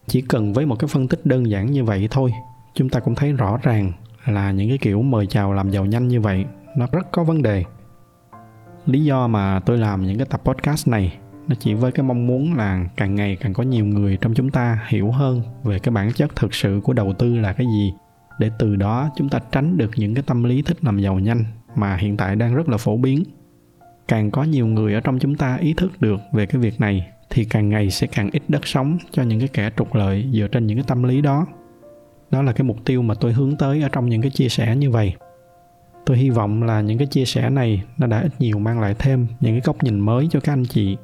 Chỉ 0.08 0.22
cần 0.22 0.54
với 0.54 0.66
một 0.66 0.80
cái 0.80 0.88
phân 0.88 1.08
tích 1.08 1.26
đơn 1.26 1.50
giản 1.50 1.72
như 1.72 1.84
vậy 1.84 2.08
thôi 2.12 2.32
chúng 2.74 2.90
ta 2.90 3.00
cũng 3.00 3.16
thấy 3.16 3.32
rõ 3.32 3.58
ràng 3.64 3.92
là 4.26 4.52
những 4.52 4.70
cái 4.70 4.78
kiểu 4.78 5.02
mời 5.02 5.28
chào 5.28 5.54
làm 5.54 5.70
giàu 5.70 5.86
nhanh 5.86 6.08
như 6.08 6.22
vậy, 6.22 6.46
nó 6.78 6.88
rất 6.92 7.12
có 7.12 7.24
vấn 7.24 7.42
đề. 7.42 7.64
Lý 8.86 9.04
do 9.04 9.28
mà 9.28 9.60
tôi 9.60 9.78
làm 9.78 10.06
những 10.06 10.18
cái 10.18 10.28
tập 10.30 10.42
podcast 10.46 10.88
này, 10.88 11.18
nó 11.48 11.56
chỉ 11.60 11.74
với 11.74 11.92
cái 11.92 12.04
mong 12.04 12.28
muốn 12.28 12.54
là 12.54 12.86
càng 12.96 13.16
ngày 13.16 13.36
càng 13.36 13.54
có 13.54 13.64
nhiều 13.64 13.86
người 13.86 14.18
trong 14.22 14.34
chúng 14.34 14.52
ta 14.52 14.80
hiểu 14.88 15.12
hơn 15.12 15.42
về 15.64 15.80
cái 15.80 15.92
bản 15.92 16.12
chất 16.12 16.36
thực 16.36 16.54
sự 16.54 16.82
của 16.84 16.94
đầu 16.94 17.14
tư 17.14 17.36
là 17.36 17.54
cái 17.54 17.68
gì, 17.68 17.94
để 18.40 18.50
từ 18.60 18.76
đó 18.76 19.10
chúng 19.16 19.30
ta 19.30 19.40
tránh 19.52 19.78
được 19.78 19.92
những 19.96 20.14
cái 20.14 20.24
tâm 20.28 20.44
lý 20.44 20.62
thích 20.62 20.78
làm 20.84 21.00
giàu 21.00 21.20
nhanh 21.20 21.44
mà 21.76 21.96
hiện 21.96 22.18
tại 22.18 22.36
đang 22.36 22.56
rất 22.56 22.70
là 22.70 22.78
phổ 22.78 22.98
biến. 22.98 23.24
Càng 24.08 24.32
có 24.32 24.44
nhiều 24.44 24.68
người 24.68 24.94
ở 24.94 25.00
trong 25.00 25.20
chúng 25.20 25.36
ta 25.36 25.56
ý 25.56 25.74
thức 25.74 26.02
được 26.02 26.20
về 26.32 26.46
cái 26.46 26.62
việc 26.62 26.80
này, 26.80 27.08
thì 27.30 27.46
càng 27.46 27.70
ngày 27.70 27.90
sẽ 27.90 28.08
càng 28.08 28.30
ít 28.32 28.44
đất 28.48 28.68
sống 28.68 28.98
cho 29.12 29.24
những 29.24 29.40
cái 29.40 29.48
kẻ 29.48 29.70
trục 29.78 29.96
lợi 29.96 30.30
dựa 30.34 30.48
trên 30.48 30.68
những 30.68 30.78
cái 30.78 30.86
tâm 30.88 31.04
lý 31.04 31.22
đó 31.22 31.46
đó 32.34 32.42
là 32.42 32.52
cái 32.52 32.64
mục 32.64 32.86
tiêu 32.86 33.02
mà 33.02 33.14
tôi 33.14 33.34
hướng 33.34 33.56
tới 33.56 33.82
ở 33.82 33.90
trong 33.90 34.10
những 34.10 34.22
cái 34.22 34.32
chia 34.32 34.50
sẻ 34.50 34.76
như 34.76 34.92
vậy. 34.92 35.14
Tôi 36.06 36.18
hy 36.18 36.30
vọng 36.30 36.64
là 36.64 36.82
những 36.82 36.98
cái 36.98 37.08
chia 37.08 37.26
sẻ 37.26 37.50
này 37.50 37.84
nó 37.98 38.08
đã 38.08 38.22
ít 38.22 38.32
nhiều 38.40 38.60
mang 38.60 38.80
lại 38.80 38.96
thêm 39.00 39.28
những 39.40 39.54
cái 39.54 39.62
góc 39.66 39.84
nhìn 39.84 40.00
mới 40.00 40.28
cho 40.32 40.40
các 40.40 40.54
anh 40.54 40.66
chị. 40.66 40.98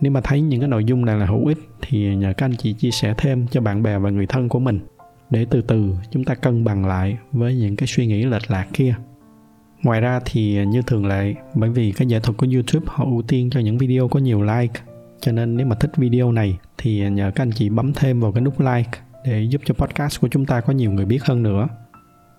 Nếu 0.00 0.12
mà 0.12 0.20
thấy 0.20 0.40
những 0.40 0.60
cái 0.60 0.68
nội 0.68 0.84
dung 0.84 1.04
này 1.04 1.18
là 1.18 1.26
hữu 1.26 1.46
ích 1.46 1.58
thì 1.82 2.16
nhờ 2.16 2.32
các 2.36 2.46
anh 2.46 2.56
chị 2.56 2.72
chia 2.72 2.90
sẻ 2.90 3.14
thêm 3.18 3.46
cho 3.50 3.60
bạn 3.60 3.82
bè 3.82 3.98
và 3.98 4.10
người 4.10 4.26
thân 4.26 4.48
của 4.48 4.58
mình 4.58 4.80
để 5.30 5.46
từ 5.50 5.62
từ 5.62 5.94
chúng 6.10 6.24
ta 6.24 6.34
cân 6.34 6.64
bằng 6.64 6.86
lại 6.86 7.16
với 7.32 7.54
những 7.54 7.76
cái 7.76 7.86
suy 7.86 8.06
nghĩ 8.06 8.24
lệch 8.24 8.50
lạc 8.50 8.66
kia. 8.72 8.94
Ngoài 9.82 10.00
ra 10.00 10.20
thì 10.24 10.66
như 10.66 10.82
thường 10.82 11.06
lệ, 11.06 11.34
bởi 11.54 11.70
vì 11.70 11.92
cái 11.92 12.08
giải 12.08 12.20
thuật 12.20 12.36
của 12.36 12.46
youtube 12.54 12.86
họ 12.88 13.04
ưu 13.04 13.22
tiên 13.22 13.50
cho 13.50 13.60
những 13.60 13.78
video 13.78 14.08
có 14.08 14.20
nhiều 14.20 14.42
like, 14.42 14.80
cho 15.20 15.32
nên 15.32 15.56
nếu 15.56 15.66
mà 15.66 15.76
thích 15.80 15.90
video 15.96 16.32
này 16.32 16.58
thì 16.78 17.10
nhờ 17.10 17.30
các 17.34 17.42
anh 17.42 17.52
chị 17.52 17.68
bấm 17.68 17.92
thêm 17.92 18.20
vào 18.20 18.32
cái 18.32 18.40
nút 18.40 18.60
like 18.60 18.90
để 19.24 19.42
giúp 19.42 19.62
cho 19.64 19.74
podcast 19.74 20.20
của 20.20 20.28
chúng 20.28 20.46
ta 20.46 20.60
có 20.60 20.72
nhiều 20.72 20.92
người 20.92 21.04
biết 21.04 21.24
hơn 21.24 21.42
nữa. 21.42 21.68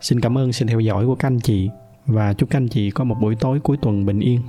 Xin 0.01 0.19
cảm 0.19 0.37
ơn 0.37 0.53
sự 0.53 0.65
theo 0.65 0.79
dõi 0.79 1.05
của 1.05 1.15
các 1.15 1.27
anh 1.27 1.39
chị 1.39 1.69
và 2.05 2.33
chúc 2.33 2.49
các 2.49 2.57
anh 2.57 2.67
chị 2.67 2.91
có 2.91 3.03
một 3.03 3.15
buổi 3.21 3.35
tối 3.35 3.59
cuối 3.59 3.77
tuần 3.81 4.05
bình 4.05 4.19
yên. 4.19 4.41